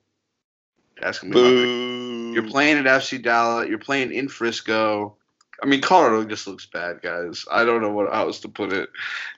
[1.00, 1.40] That's gonna be.
[1.40, 2.32] Boo.
[2.32, 3.68] You're playing at FC Dallas.
[3.68, 5.16] You're playing in Frisco.
[5.62, 7.44] I mean, Colorado just looks bad, guys.
[7.48, 8.90] I don't know what else to put it.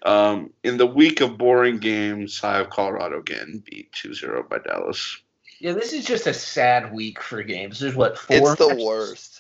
[0.07, 5.21] Um, in the week of boring games, I have Colorado getting beat 2-0 by Dallas.
[5.59, 7.81] Yeah, this is just a sad week for games.
[7.81, 8.37] There's what four?
[8.37, 8.85] It's the matches?
[8.85, 9.34] worst.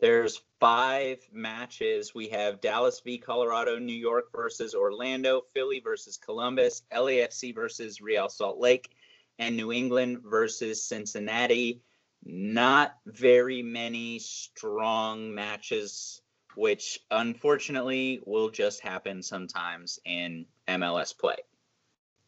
[0.00, 2.14] There's five matches.
[2.14, 3.18] We have Dallas v.
[3.18, 8.90] Colorado, New York versus Orlando, Philly versus Columbus, LAFC versus Real Salt Lake,
[9.38, 11.80] and New England versus Cincinnati.
[12.24, 16.22] Not very many strong matches,
[16.56, 21.36] which unfortunately will just happen sometimes in MLS play.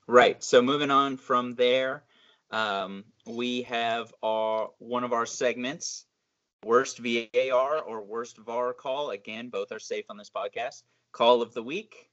[0.06, 0.42] Right.
[0.44, 2.04] So moving on from there,
[2.50, 6.04] um, we have our one of our segments
[6.64, 9.10] worst VAR or worst VAR call.
[9.10, 10.82] Again, both are safe on this podcast.
[11.12, 12.08] Call of the week.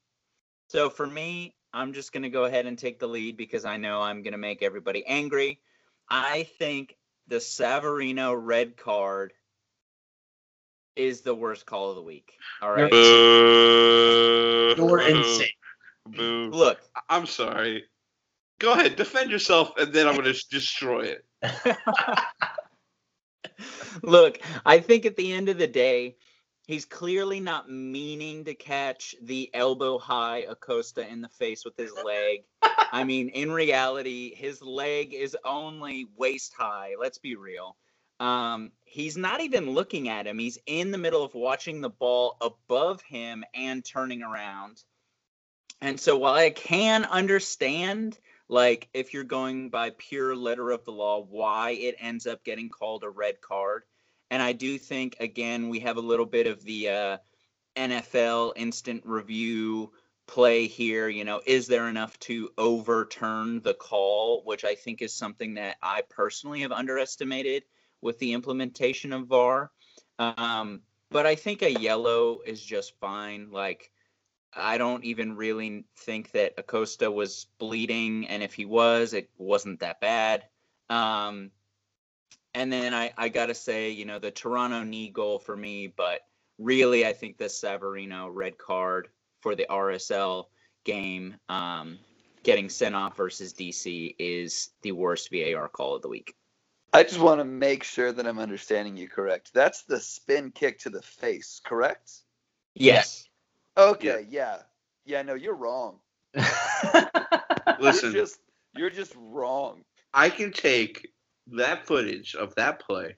[0.70, 3.78] So for me, I'm just going to go ahead and take the lead because I
[3.78, 5.60] know I'm going to make everybody angry.
[6.10, 6.96] I think
[7.28, 9.34] the Savarino red card
[10.96, 12.34] is the worst call of the week.
[12.62, 12.92] All right.
[12.92, 14.74] Boo.
[14.78, 15.48] You're insane.
[16.08, 16.50] Boo.
[16.52, 16.80] Look,
[17.10, 17.86] I'm sorry.
[18.60, 21.26] Go ahead, defend yourself, and then I'm going to destroy it.
[24.02, 26.16] Look, I think at the end of the day,
[26.68, 31.94] he's clearly not meaning to catch the elbow high Acosta in the face with his
[32.04, 32.44] leg.
[32.92, 36.94] I mean, in reality, his leg is only waist high.
[37.00, 37.76] Let's be real.
[38.20, 40.40] Um, he's not even looking at him.
[40.40, 44.84] He's in the middle of watching the ball above him and turning around.
[45.82, 48.18] And so while I can understand
[48.54, 52.70] like if you're going by pure letter of the law why it ends up getting
[52.70, 53.84] called a red card.
[54.30, 57.18] And i do think again we have a little bit of the uh,
[57.76, 59.92] nfl instant review
[60.28, 65.14] play here you know is there enough to overturn the call which i think is
[65.14, 67.64] something that i personally have underestimated
[68.02, 69.72] with the implementation of var
[70.20, 70.82] um,
[71.12, 73.52] but i think a yellow is just fine.
[73.52, 73.92] Like
[74.56, 79.80] I don't even really think that Acosta was bleeding, and if he was, it wasn't
[79.80, 80.46] that bad.
[80.90, 81.52] Um,
[82.54, 85.88] and then I, I got to say, you know, the Toronto knee goal for me,
[85.88, 86.22] but
[86.60, 89.10] really, I think the Savarino red card
[89.42, 90.46] for the RSL
[90.84, 91.98] game, um,
[92.44, 96.36] getting sent off versus DC, is the worst VAR call of the week.
[96.96, 99.52] I just want to make sure that I'm understanding you correct.
[99.52, 102.12] That's the spin kick to the face, correct?
[102.76, 103.28] Yes.
[103.78, 104.58] Okay, yeah.
[105.06, 106.00] Yeah, no, you're wrong.
[107.80, 108.40] Listen, You're just
[108.76, 109.84] you're just wrong.
[110.14, 111.10] I can take
[111.48, 113.16] that footage of that play,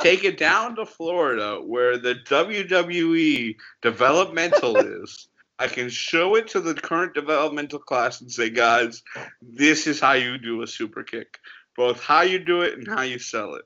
[0.00, 5.28] take it down to Florida where the WWE developmental is.
[5.58, 9.02] I can show it to the current developmental class and say, guys,
[9.42, 11.38] this is how you do a super kick.
[11.76, 13.64] Both how you do it and how you sell it.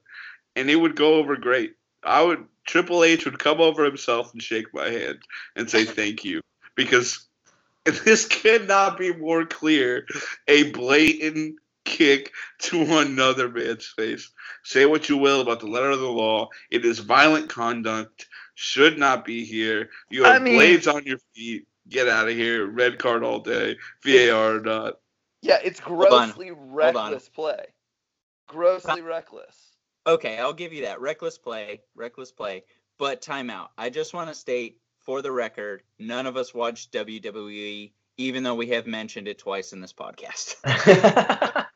[0.57, 1.74] And it would go over great.
[2.02, 5.18] I would Triple H would come over himself and shake my hand
[5.56, 6.40] and say thank you.
[6.74, 7.26] Because
[7.84, 10.06] this cannot be more clear.
[10.48, 14.30] A blatant kick to another man's face.
[14.62, 16.48] Say what you will about the letter of the law.
[16.70, 18.26] It is violent conduct.
[18.54, 19.90] Should not be here.
[20.10, 21.66] You have I mean- blades on your feet.
[21.86, 22.66] Get out of here.
[22.66, 23.76] Red card all day.
[24.02, 24.94] VAR or not.
[25.42, 25.96] Yeah, it's on.
[25.96, 26.72] grossly on.
[26.72, 27.66] reckless play.
[28.48, 29.73] Grossly reckless.
[30.07, 31.00] Okay, I'll give you that.
[31.00, 32.64] Reckless play, reckless play,
[32.98, 33.68] but timeout.
[33.78, 38.55] I just want to state for the record, none of us watched WWE, even though
[38.55, 40.57] we have mentioned it twice in this podcast.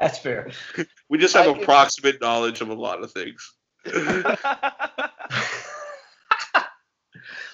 [0.00, 0.50] That's fair.
[1.08, 3.52] We just have I give- approximate knowledge of a lot of things.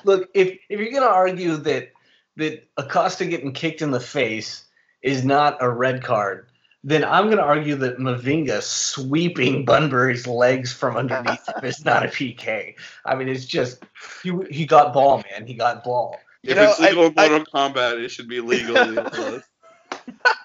[0.05, 1.93] Look, if if you're gonna argue that
[2.37, 4.67] that Acosta getting kicked in the face
[5.03, 6.51] is not a red card,
[6.87, 12.09] then I'm gonna argue that Mavinga sweeping Bunbury's legs from underneath him is not a
[12.09, 12.74] PK.
[13.05, 13.84] I mean, it's just
[14.22, 15.47] he he got ball, man.
[15.47, 16.16] He got ball.
[16.43, 18.76] You if know, it's legal in I- I- Kombat, it should be legal.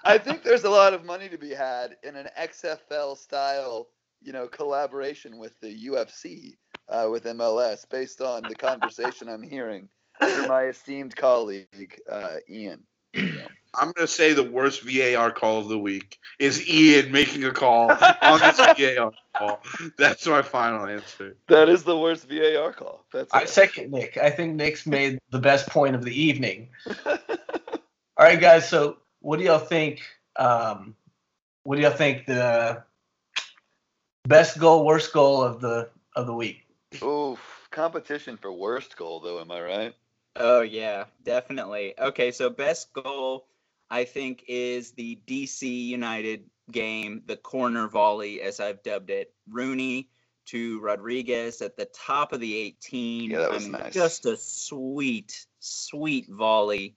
[0.04, 3.88] I think there's a lot of money to be had in an XFL style,
[4.20, 6.56] you know, collaboration with the UFC,
[6.88, 9.88] uh, with MLS, based on the conversation I'm hearing
[10.28, 12.84] from my esteemed colleague uh, Ian.
[13.14, 17.52] I'm going to say the worst VAR call of the week is Ian making a
[17.52, 18.58] call on this
[18.96, 19.62] VAR call.
[19.96, 21.36] That's my final answer.
[21.48, 23.04] That is the worst VAR call.
[23.12, 23.48] That's I it.
[23.48, 24.18] second Nick.
[24.18, 26.68] I think Nick's made the best point of the evening.
[27.06, 27.16] All
[28.18, 28.68] right, guys.
[28.68, 30.02] So, what do y'all think?
[30.36, 30.94] Um,
[31.64, 32.82] what do y'all think the
[34.24, 36.66] best goal, worst goal of the of the week?
[37.02, 39.40] Oof, competition for worst goal though.
[39.40, 39.94] Am I right?
[40.36, 41.94] Oh yeah, definitely.
[41.98, 43.46] Okay, so best goal
[43.90, 49.32] I think is the DC United game, the corner volley as I've dubbed it.
[49.48, 50.08] Rooney
[50.46, 53.30] to Rodriguez at the top of the 18.
[53.30, 53.92] Yeah, that I was mean, nice.
[53.92, 56.96] just a sweet, sweet volley.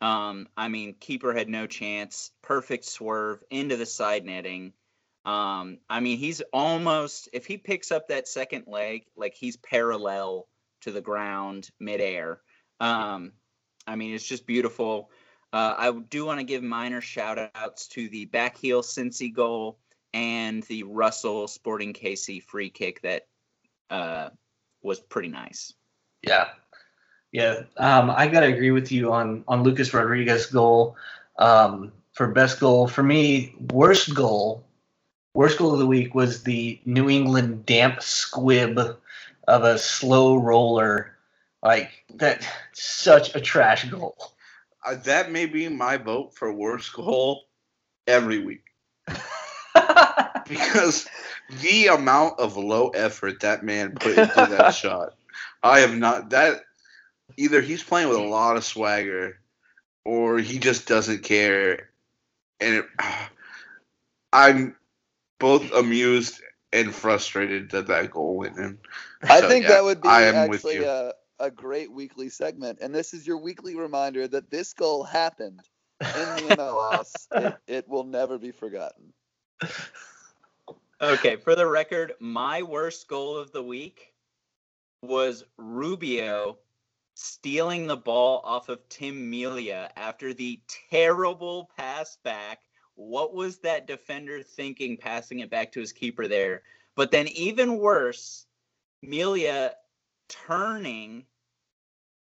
[0.00, 2.30] Um, I mean, keeper had no chance.
[2.42, 4.74] Perfect swerve into the side netting.
[5.24, 10.46] Um, I mean, he's almost if he picks up that second leg, like he's parallel
[10.82, 12.40] to the ground midair.
[12.80, 13.32] Um,
[13.86, 15.10] I mean, it's just beautiful.
[15.52, 19.78] Uh, I do want to give minor shout outs to the back heel Cincy goal
[20.12, 23.26] and the Russell Sporting KC free kick that
[23.90, 24.30] uh,
[24.82, 25.74] was pretty nice.
[26.22, 26.48] Yeah,
[27.32, 27.62] yeah.
[27.76, 30.96] Um, I gotta agree with you on on Lucas Rodriguez goal
[31.38, 32.88] um, for best goal.
[32.88, 34.64] For me, worst goal,
[35.34, 38.78] worst goal of the week was the New England damp squib
[39.46, 41.13] of a slow roller,
[41.64, 42.46] like that.
[42.74, 44.16] Such a trash goal.
[44.84, 47.44] Uh, that may be my vote for worst goal
[48.06, 48.64] every week.
[50.48, 51.08] because
[51.62, 55.10] the amount of low effort that man put into that shot,
[55.62, 56.60] I have not that
[57.36, 59.38] either he's playing with a lot of swagger
[60.04, 61.90] or he just doesn't care
[62.60, 62.86] and it,
[64.32, 64.76] I'm
[65.38, 66.40] both amused
[66.72, 68.78] and frustrated that that goal went in.
[69.28, 70.86] I So, think yeah, that would be I am with you.
[70.86, 72.78] a, a great weekly segment.
[72.80, 75.60] And this is your weekly reminder that this goal happened
[76.00, 77.26] in the MLS.
[77.32, 79.12] it, it will never be forgotten.
[81.00, 84.14] Okay, for the record, my worst goal of the week
[85.02, 86.58] was Rubio
[87.14, 92.60] stealing the ball off of Tim Melia after the terrible pass back.
[92.94, 96.62] What was that defender thinking passing it back to his keeper there?
[96.96, 98.46] But then even worse,
[99.02, 99.74] Melia
[100.46, 101.24] turning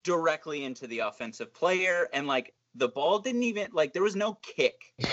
[0.03, 4.38] directly into the offensive player and like the ball didn't even like there was no
[4.41, 4.82] kick.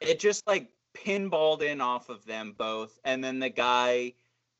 [0.00, 4.14] It just like pinballed in off of them both and then the guy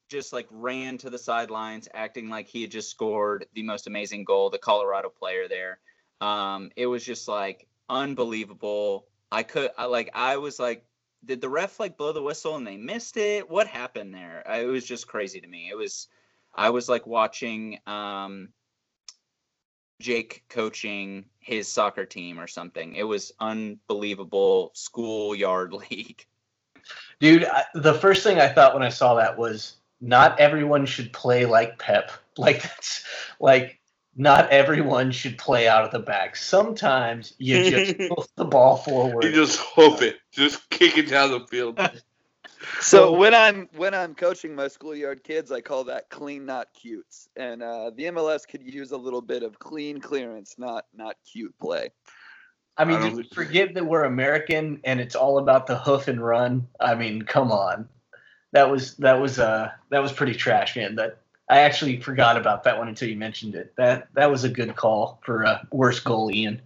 [0.09, 4.24] just like ran to the sidelines acting like he had just scored the most amazing
[4.24, 5.78] goal the colorado player there.
[6.20, 9.07] Um it was just like unbelievable.
[9.32, 10.85] I could I, like i was like
[11.24, 13.48] did the ref like blow the whistle and they missed it?
[13.48, 14.43] What happened there?
[14.48, 15.69] It was just crazy to me.
[15.70, 16.09] It was
[16.55, 18.48] i was like watching um
[20.01, 26.27] jake coaching his soccer team or something it was unbelievable schoolyard league
[27.20, 31.12] Dude, I, the first thing I thought when I saw that was not everyone should
[31.12, 32.10] play like Pep.
[32.39, 33.05] Like that's
[33.39, 33.81] like
[34.16, 36.36] not everyone should play out of the back.
[36.36, 39.24] Sometimes you just pull the ball forward.
[39.24, 41.78] You just hope it, just kick it down the field.
[42.80, 47.28] So when I'm when I'm coaching my schoolyard kids, I call that clean, not cutes.
[47.36, 51.54] And uh, the MLS could use a little bit of clean clearance, not not cute
[51.58, 51.88] play.
[52.76, 55.66] I mean, I don't did you think- forget that we're American and it's all about
[55.66, 56.66] the hoof and run?
[56.80, 57.88] I mean, come on.
[58.52, 60.96] That was that was uh that was pretty trash, man.
[60.96, 61.18] That
[61.48, 63.74] I actually forgot about that one until you mentioned it.
[63.76, 66.60] That that was a good call for uh, worst goal, Ian.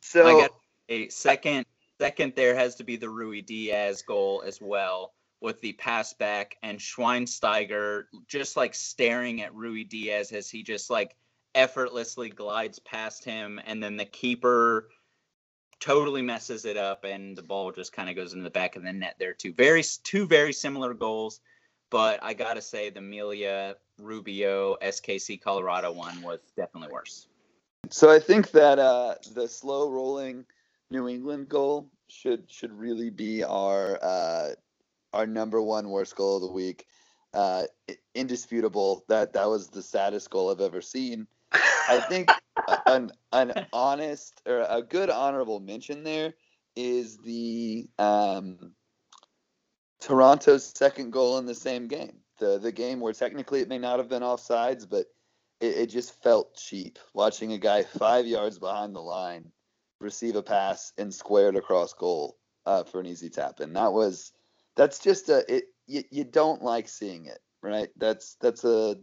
[0.00, 0.50] So I got
[0.88, 1.66] a second.
[2.00, 6.78] Second, there has to be the Ruidíaz goal as well, with the pass back and
[6.78, 11.14] Schweinsteiger just like staring at Ruidíaz as he just like
[11.54, 14.88] effortlessly glides past him, and then the keeper
[15.80, 18.82] totally messes it up, and the ball just kind of goes into the back of
[18.82, 19.52] the net there too.
[19.52, 21.40] Very two very similar goals,
[21.90, 27.28] but I gotta say the Melia Rubio SKC Colorado one was definitely worse.
[27.90, 30.46] So I think that uh, the slow rolling
[30.90, 34.50] New England goal should should really be our uh,
[35.12, 36.86] our number one worst goal of the week.
[37.32, 37.64] Uh,
[38.14, 41.26] indisputable that that was the saddest goal I've ever seen.
[41.52, 42.30] I think
[42.86, 46.34] an an honest or a good honorable mention there
[46.76, 48.72] is the um,
[50.00, 52.18] Toronto's second goal in the same game.
[52.38, 55.06] The the game where technically it may not have been offsides, but
[55.60, 59.50] it, it just felt cheap watching a guy five yards behind the line
[60.04, 62.36] receive a pass and square it across goal
[62.66, 64.32] uh, for an easy tap And That was
[64.76, 65.64] that's just a it.
[65.86, 67.88] You, you don't like seeing it, right?
[67.96, 68.96] That's that's a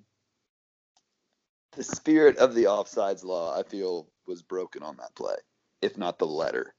[1.74, 3.58] the spirit of the offsides law.
[3.58, 5.36] I feel was broken on that play,
[5.82, 6.74] if not the letter.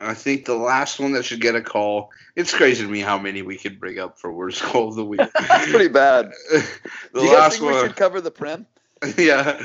[0.00, 2.10] I think the last one that should get a call.
[2.36, 5.04] It's crazy to me how many we could bring up for worst goal of the
[5.04, 5.20] week.
[5.34, 6.30] Pretty bad.
[6.50, 6.64] the
[7.14, 8.66] Do you guys last think we one, should cover the prem?
[9.18, 9.60] yeah.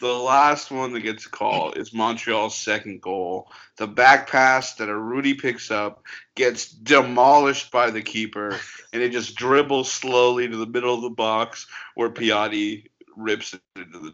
[0.00, 3.50] The last one that gets called is Montreal's second goal.
[3.76, 6.02] The back pass that a Rudy picks up
[6.34, 8.58] gets demolished by the keeper,
[8.92, 12.86] and it just dribbles slowly to the middle of the box where Piatti
[13.16, 14.12] rips it into the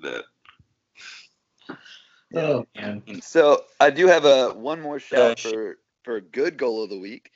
[1.71, 1.79] net.
[2.35, 3.03] Oh man.
[3.23, 6.99] So I do have a one more shout sh- for for good goal of the
[6.99, 7.31] week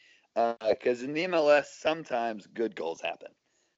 [0.68, 3.28] because in the MLS sometimes good goals happen.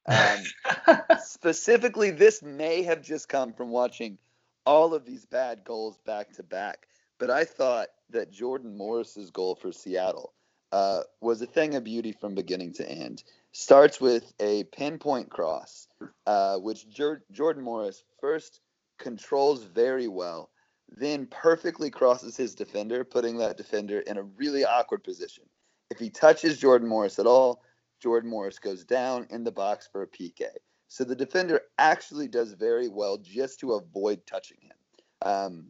[0.06, 4.18] Um, specifically, this may have just come from watching
[4.66, 6.86] all of these bad goals back to back.
[7.18, 10.32] But I thought that Jordan Morris's goal for Seattle
[10.72, 13.24] uh, was a thing of beauty from beginning to end.
[13.52, 15.88] Starts with a pinpoint cross,
[16.26, 18.60] uh, which Jor- Jordan Morris first
[18.98, 20.50] controls very well,
[20.88, 25.44] then perfectly crosses his defender, putting that defender in a really awkward position.
[25.90, 27.62] If he touches Jordan Morris at all,
[28.00, 30.44] Jordan Morris goes down in the box for a PK.
[30.90, 34.76] So the defender actually does very well just to avoid touching him.
[35.22, 35.64] Um,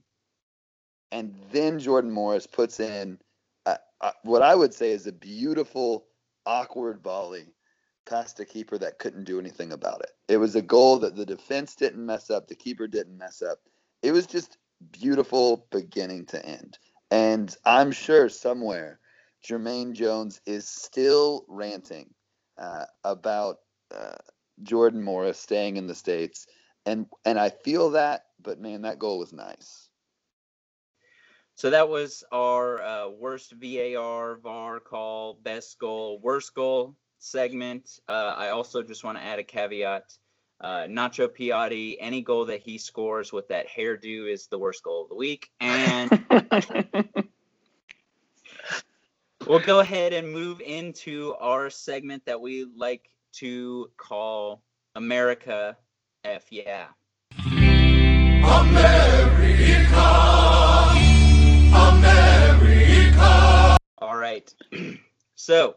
[1.12, 3.18] and then Jordan Morris puts in
[4.22, 6.06] what I would say is a beautiful,
[6.46, 7.46] awkward volley
[8.08, 10.10] past a keeper that couldn't do anything about it.
[10.28, 13.58] It was a goal that the defense didn't mess up, the keeper didn't mess up.
[14.02, 14.56] It was just
[14.90, 16.78] beautiful beginning to end.
[17.10, 19.00] And I'm sure somewhere
[19.46, 22.08] Jermaine Jones is still ranting
[22.58, 23.58] uh, about
[23.94, 24.16] uh,
[24.62, 26.46] Jordan Morris staying in the states,
[26.86, 28.26] and and I feel that.
[28.42, 29.88] But man, that goal was nice.
[31.54, 38.00] So that was our uh, worst VAR, VAR call, best goal, worst goal segment.
[38.08, 40.16] Uh, I also just want to add a caveat.
[40.58, 45.02] Uh, Nacho Piatti, any goal that he scores with that hairdo is the worst goal
[45.02, 45.50] of the week.
[45.60, 46.10] And
[49.46, 54.62] we'll go ahead and move into our segment that we like to call
[54.94, 55.76] America
[56.24, 56.88] F Yeah.
[58.42, 59.30] America.
[61.72, 63.78] America!
[63.98, 64.52] All right.
[65.34, 65.76] so,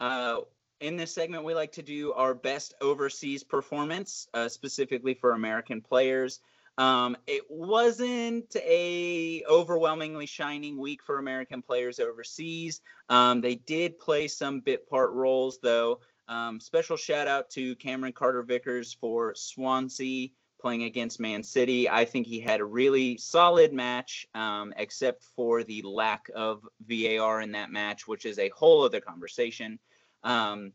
[0.00, 0.38] uh,
[0.80, 5.80] in this segment, we like to do our best overseas performance, uh, specifically for American
[5.80, 6.40] players.
[6.78, 12.80] Um, it wasn't a overwhelmingly shining week for American players overseas.
[13.08, 16.00] Um, they did play some bit part roles, though.
[16.28, 20.28] Um, special shout out to Cameron Carter Vickers for Swansea
[20.60, 21.88] playing against Man City.
[21.88, 27.40] I think he had a really solid match, um, except for the lack of VAR
[27.40, 29.78] in that match, which is a whole other conversation.
[30.24, 30.72] Um,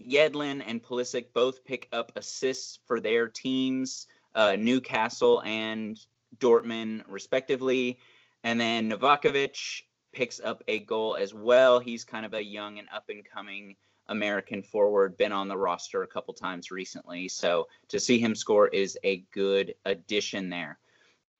[0.00, 5.98] Yedlin and Pulisic both pick up assists for their teams, uh, Newcastle and
[6.38, 7.98] Dortmund, respectively.
[8.42, 11.78] And then Novakovich picks up a goal as well.
[11.78, 13.76] He's kind of a young and up and coming
[14.10, 17.28] American forward, been on the roster a couple times recently.
[17.28, 20.78] So to see him score is a good addition there.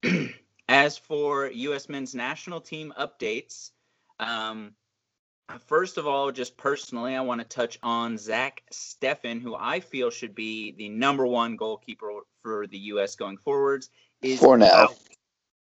[0.69, 1.89] as for U.S.
[1.89, 3.71] men's national team updates,
[4.19, 4.73] um,
[5.67, 10.11] First of all, just personally, I want to touch on Zach Steffen, who I feel
[10.11, 12.11] should be the number one goalkeeper
[12.43, 13.17] for the U.S.
[13.17, 13.91] going forwards.
[14.23, 14.71] Is For now.
[14.73, 14.95] out.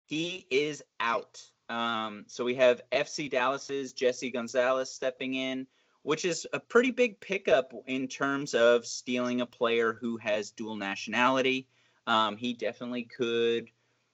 [0.06, 1.40] He is out.
[1.68, 5.66] Um, so we have FC Dallas's Jesse Gonzalez stepping in,
[6.02, 10.76] which is a pretty big pickup in terms of stealing a player who has dual
[10.76, 11.68] nationality.
[12.06, 13.70] Um, he definitely could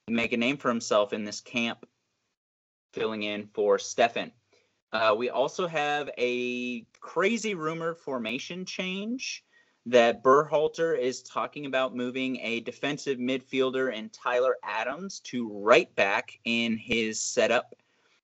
[0.07, 1.85] make a name for himself in this camp,
[2.93, 4.31] filling in for Steffen.
[4.91, 9.43] Uh, we also have a crazy rumored formation change
[9.85, 16.39] that Berhalter is talking about moving a defensive midfielder and Tyler Adams to right back
[16.43, 17.73] in his setup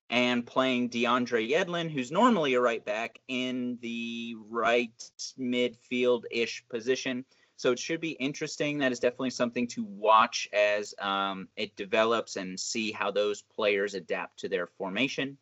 [0.09, 4.91] and playing DeAndre Yedlin, who's normally a right back, in the right
[5.39, 7.25] midfield ish position.
[7.55, 8.79] So it should be interesting.
[8.79, 13.93] That is definitely something to watch as um, it develops and see how those players
[13.93, 15.37] adapt to their formation.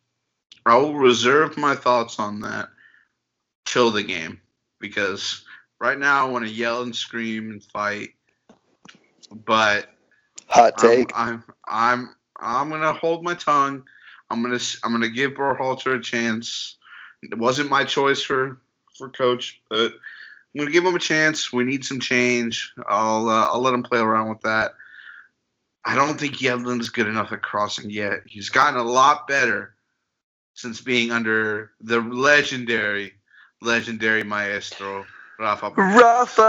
[0.64, 2.68] I will reserve my thoughts on that
[3.64, 4.40] till the game
[4.78, 5.44] because
[5.80, 8.10] right now I want to yell and scream and fight,
[9.44, 9.88] but
[10.48, 11.12] Hot I'm, take.
[11.14, 13.84] I'm I'm I'm gonna hold my tongue.
[14.32, 16.76] I'm gonna I'm gonna give Berhalter a chance.
[17.22, 18.58] It wasn't my choice for
[18.96, 21.52] for coach, but I'm gonna give him a chance.
[21.52, 22.72] We need some change.
[22.88, 24.72] I'll uh, I'll let him play around with that.
[25.84, 28.22] I don't think Yedlin's good enough at crossing yet.
[28.24, 29.74] He's gotten a lot better
[30.54, 33.12] since being under the legendary,
[33.60, 35.04] legendary maestro
[35.38, 35.72] Rafa.
[35.76, 36.40] Rafa.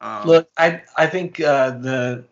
[0.00, 2.24] Um, Look, I I think uh, the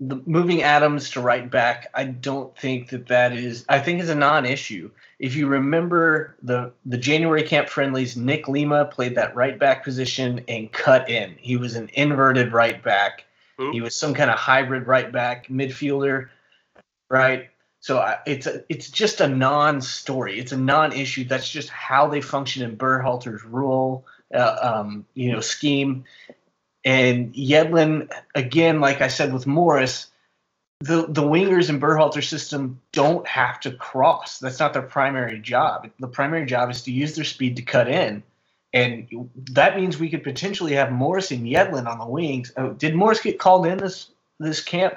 [0.00, 1.88] the moving Adams to right back.
[1.94, 3.64] I don't think that that is.
[3.68, 4.90] I think is a non-issue.
[5.18, 10.44] If you remember the the January camp friendlies, Nick Lima played that right back position
[10.46, 11.34] and cut in.
[11.38, 13.24] He was an inverted right back.
[13.72, 16.28] He was some kind of hybrid right back midfielder,
[17.10, 17.48] right?
[17.80, 20.38] So I, it's a, it's just a non-story.
[20.38, 21.24] It's a non-issue.
[21.24, 26.04] That's just how they function in Berhalter's rule, uh, um, you know, scheme.
[26.84, 30.06] And Yedlin, again, like I said with Morris,
[30.80, 34.38] the the wingers in Berhalter system don't have to cross.
[34.38, 35.90] That's not their primary job.
[35.98, 38.22] The primary job is to use their speed to cut in.
[38.72, 42.52] And that means we could potentially have Morris and Yedlin on the wings.
[42.56, 44.94] Oh, did Morris get called in this this camp?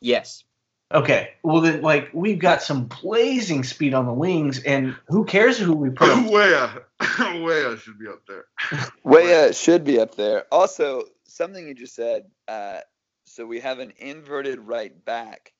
[0.00, 0.44] Yes.
[0.92, 1.34] Okay.
[1.42, 5.72] Well, then, like we've got some blazing speed on the wings, and who cares who
[5.72, 6.08] we put?
[6.08, 6.24] up?
[6.30, 8.46] Wea, Wea should be up there.
[9.04, 10.46] Wea should be up there.
[10.50, 12.24] Also, something you just said.
[12.48, 12.80] Uh,
[13.26, 15.52] so we have an inverted right back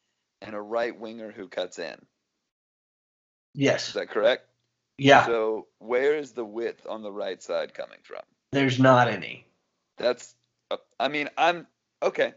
[0.43, 1.95] and a right winger who cuts in.
[3.55, 4.47] Yes, is that correct?
[4.99, 5.25] Yeah.
[5.27, 8.23] So where is the width on the right side coming from?
[8.51, 9.47] There's not any.
[9.97, 10.35] That's.
[10.73, 11.69] uh, I mean, I'm
[12.03, 12.35] okay.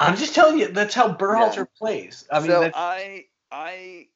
[0.00, 1.64] I'm just telling you that's how Berhalter Yeah.
[1.78, 2.26] plays.
[2.32, 4.08] I mean, so I I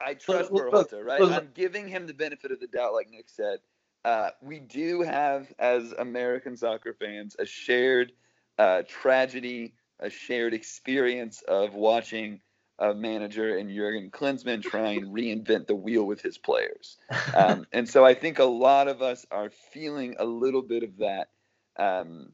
[0.00, 1.20] I trust look, look, Berhalter, right?
[1.20, 1.32] look.
[1.32, 3.58] I'm giving him the benefit of the doubt, like Nick said.
[4.04, 8.12] Uh, we do have, as American soccer fans, a shared
[8.58, 12.40] uh, tragedy a shared experience of watching
[12.78, 16.96] a manager and Jurgen Klinsmann try and reinvent the wheel with his players.
[17.34, 20.96] Um, and so I think a lot of us are feeling a little bit of
[20.98, 21.28] that,
[21.78, 22.32] um,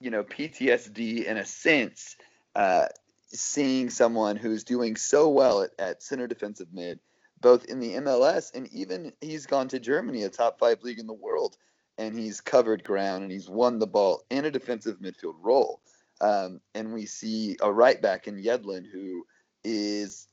[0.00, 2.16] you know, PTSD in a sense,
[2.54, 2.86] uh,
[3.32, 7.00] seeing someone who's doing so well at, at center defensive mid,
[7.40, 11.06] both in the MLS and even he's gone to Germany, a top five league in
[11.06, 11.56] the world,
[11.98, 15.80] and he's covered ground and he's won the ball in a defensive midfield role.
[16.20, 19.24] Um, and we see a right back in Yedlin who
[19.64, 20.26] is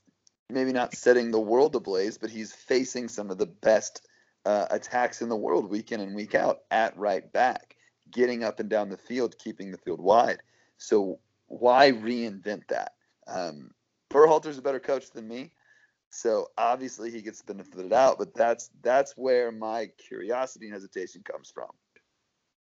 [0.50, 4.08] maybe not setting the world ablaze, but he's facing some of the best
[4.46, 7.75] uh, attacks in the world week in and week out at right back,
[8.16, 10.40] getting up and down the field, keeping the field wide.
[10.78, 12.94] So why reinvent that?
[13.28, 13.72] Um,
[14.14, 15.52] a better coach than me,
[16.10, 18.18] so obviously he gets the benefit of the doubt.
[18.18, 21.68] But that's that's where my curiosity and hesitation comes from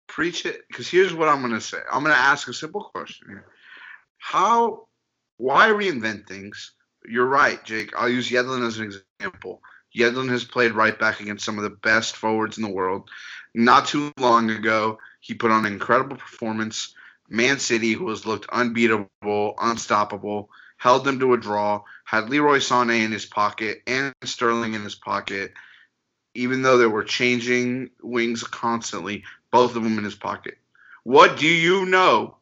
[0.10, 1.78] preach it because here's what I'm going to say.
[1.90, 3.46] I'm going to ask a simple question here.
[4.18, 4.88] How,
[5.38, 6.74] why reinvent things?
[7.06, 7.92] You're right, Jake.
[7.96, 9.62] I'll use Yedlin as an example.
[9.96, 13.10] Yedlin has played right back against some of the best forwards in the world.
[13.56, 16.94] Not too long ago, he put on an incredible performance.
[17.30, 23.04] Man City, who has looked unbeatable, unstoppable, held them to a draw, had Leroy Sané
[23.06, 25.54] in his pocket and Sterling in his pocket,
[26.34, 30.58] even though they were changing wings constantly, both of them in his pocket.
[31.04, 32.38] What do you know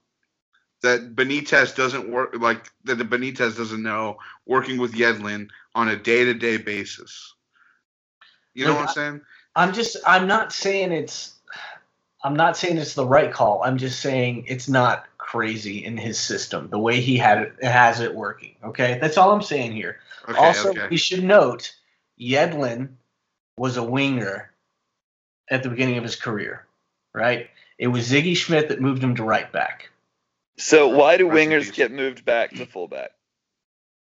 [0.84, 5.96] that Benitez doesn't work like that the Benitez doesn't know working with Yedlin on a
[5.96, 7.34] day-to-day basis?
[8.54, 9.22] You know what I'm saying?
[9.56, 11.37] I'm just I'm not saying it's
[12.28, 13.64] I'm not saying it's the right call.
[13.64, 18.00] I'm just saying it's not crazy in his system the way he had it has
[18.00, 18.56] it working.
[18.64, 20.00] Okay, that's all I'm saying here.
[20.30, 20.88] Okay, also, okay.
[20.90, 21.74] we should note
[22.20, 22.90] Yedlin
[23.58, 24.52] was a winger
[25.50, 26.68] at the beginning of his career
[27.18, 27.50] right?
[27.78, 29.90] It was Sigi Schmid that moved him to right back.
[30.58, 33.12] So why do wingers get moved back to fullback?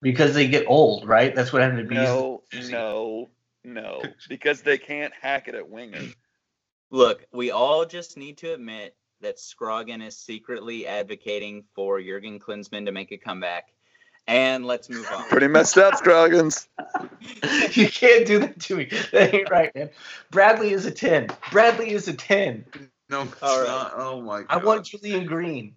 [0.02, 1.34] Because they get old, right?
[1.34, 1.94] That's what happened to be.
[1.94, 3.28] No, no,
[3.62, 4.02] no.
[4.28, 6.02] Because they can't hack it at winger.
[6.94, 12.86] Look, we all just need to admit that Scroggin is secretly advocating for Jurgen Klinsmann
[12.86, 13.72] to make a comeback.
[14.28, 15.24] And let's move on.
[15.28, 16.68] Pretty messed up, Scroggins.
[17.72, 18.90] you can't do that to me.
[19.10, 19.90] That ain't right, man.
[20.30, 21.30] Bradley is a 10.
[21.50, 22.64] Bradley is a 10.
[23.08, 23.66] No, it's All right.
[23.66, 23.94] not.
[23.96, 24.46] Oh my god.
[24.50, 25.74] I want Julian Green.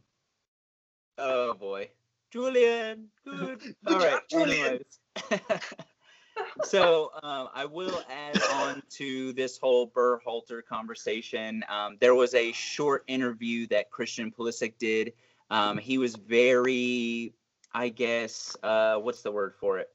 [1.18, 1.90] Oh boy.
[2.32, 3.60] Julian, good.
[3.60, 4.22] good All right.
[4.30, 4.82] Julian.
[6.64, 11.64] so um, I will add on to this whole Berhalter conversation.
[11.70, 15.14] Um, there was a short interview that Christian Pulisic did.
[15.50, 17.34] Um, he was very,
[17.74, 19.90] I guess, uh, what's the word for it?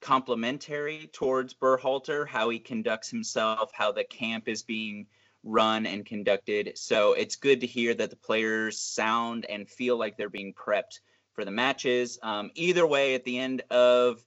[0.00, 5.06] Complimentary towards Berhalter, how he conducts himself, how the camp is being
[5.44, 6.72] run and conducted.
[6.76, 11.00] So it's good to hear that the players sound and feel like they're being prepped
[11.32, 12.18] for the matches.
[12.22, 14.24] Um, either way, at the end of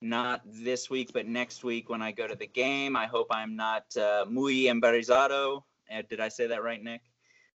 [0.00, 3.56] not this week, but next week when I go to the game, I hope I'm
[3.56, 5.62] not uh, muy embarazado.
[5.92, 7.02] Uh, did I say that right, Nick?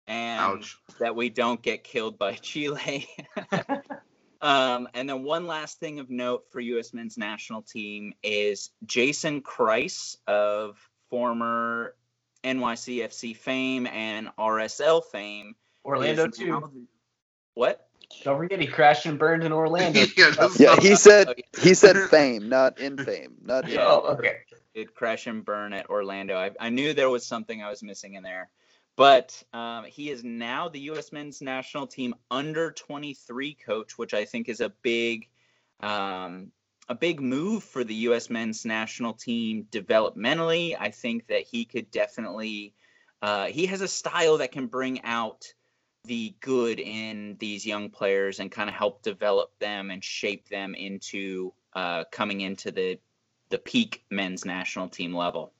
[0.06, 0.76] And Ouch.
[0.98, 3.08] that we don't get killed by Chile.
[4.42, 6.92] um, and then one last thing of note for U.S.
[6.92, 11.94] men's national team is Jason Kreis of former
[12.44, 15.54] NYCFC fame and RSL fame.
[15.84, 16.86] Orlando too.
[17.54, 17.88] What?
[18.22, 20.00] Don't forget he crashed and burned in Orlando.
[20.58, 21.28] yeah, he said
[21.60, 23.78] he said fame, not in fame, not in.
[23.78, 24.38] Oh, okay.
[24.74, 26.36] Did crash and burn at Orlando.
[26.36, 28.50] I, I knew there was something I was missing in there,
[28.96, 31.12] but um, he is now the U.S.
[31.12, 35.28] Men's National Team under 23 coach, which I think is a big
[35.80, 36.50] um,
[36.88, 38.28] a big move for the U.S.
[38.28, 40.76] men's national team developmentally.
[40.78, 42.74] I think that he could definitely,
[43.22, 45.52] uh, he has a style that can bring out
[46.04, 50.74] the good in these young players and kind of help develop them and shape them
[50.74, 52.98] into uh, coming into the
[53.50, 55.52] the peak men's national team level.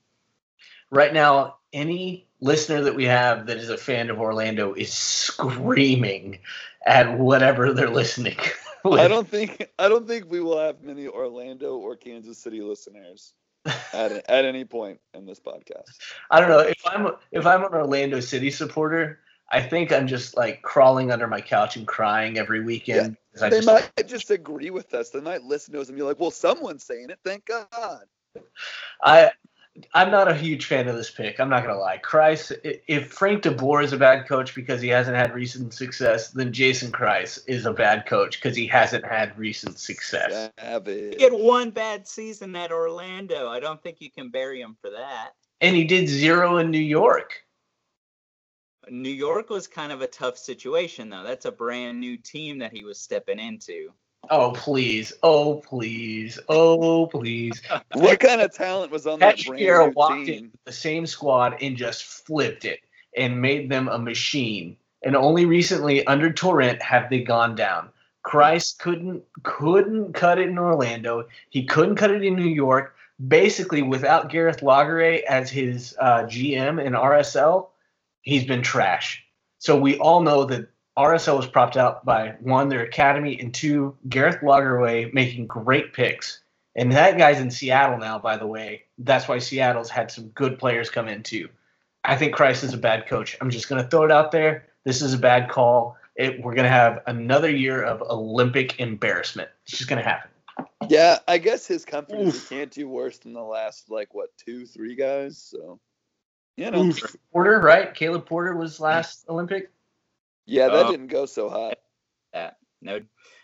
[0.91, 6.39] Right now, any listener that we have that is a fan of Orlando is screaming
[6.85, 8.37] at whatever they're listening.
[8.85, 13.33] I don't think I don't think we will have many Orlando or Kansas City listeners
[13.65, 15.89] at at any point in this podcast.
[16.29, 19.19] I don't know if I'm if I'm an Orlando City supporter.
[19.51, 23.17] I think I'm just like crawling under my couch and crying every weekend.
[23.39, 25.11] Yeah, they just, might just agree with us.
[25.11, 27.19] They might listen to us and be like, "Well, someone's saying it.
[27.23, 28.05] Thank God."
[29.03, 29.31] I
[29.93, 31.39] I'm not a huge fan of this pick.
[31.39, 31.97] I'm not gonna lie.
[31.97, 32.51] Kreis,
[32.87, 36.91] if Frank DeBoer is a bad coach because he hasn't had recent success, then Jason
[36.91, 40.51] Kreis is a bad coach because he hasn't had recent success.
[40.85, 43.49] He had one bad season at Orlando.
[43.49, 45.31] I don't think you can bury him for that.
[45.59, 47.44] And he did zero in New York.
[48.89, 51.23] New York was kind of a tough situation, though.
[51.23, 53.91] That's a brand new team that he was stepping into.
[54.29, 55.13] Oh please!
[55.21, 56.39] Oh please!
[56.49, 57.61] Oh please!
[57.93, 60.45] What kind of talent was on that Pat brand Shakira new walked team?
[60.45, 62.79] in the same squad and just flipped it
[63.15, 64.77] and made them a machine.
[65.03, 67.89] And only recently, under Torrent, have they gone down.
[68.25, 71.27] Kreis couldn't couldn't cut it in Orlando.
[71.49, 72.95] He couldn't cut it in New York.
[73.27, 77.67] Basically, without Garth Lagerwey as his uh, GM in RSL,
[78.25, 79.23] he's been trash.
[79.59, 83.95] So we all know that RSL was propped out by one, their academy, and two,
[84.09, 86.41] Garth Lagerwey making great picks.
[86.75, 88.83] And that guy's in Seattle now, by the way.
[88.97, 91.47] That's why Seattle's had some good players come in too.
[92.03, 93.37] I think Kreis is a bad coach.
[93.41, 94.67] I'm just going to throw it out there.
[94.83, 95.97] This is a bad call.
[96.15, 99.49] It, we're going to have another year of Olympic embarrassment.
[99.63, 100.29] It's just going to happen.
[100.87, 104.95] Yeah, I guess his company can't do worse than the last like what two, three
[104.95, 105.37] guys.
[105.37, 105.79] So,
[106.57, 106.91] you know,
[107.31, 107.93] Porter, right?
[107.93, 109.71] Caleb Porter was last Olympic.
[110.45, 111.77] yeah, that Uh, didn't go so hot.
[112.33, 113.01] That no.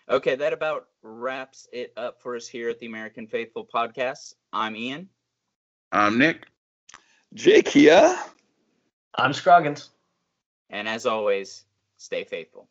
[0.10, 4.36] Okay, that about wraps it up for us here at the American Faithful Podcast.
[4.52, 5.10] I'm Ian.
[5.92, 6.48] I'm Nick.
[7.34, 8.16] Jake here.
[9.16, 9.90] I'm Scroggins.
[10.70, 11.64] And as always,
[11.98, 12.68] stay faithful.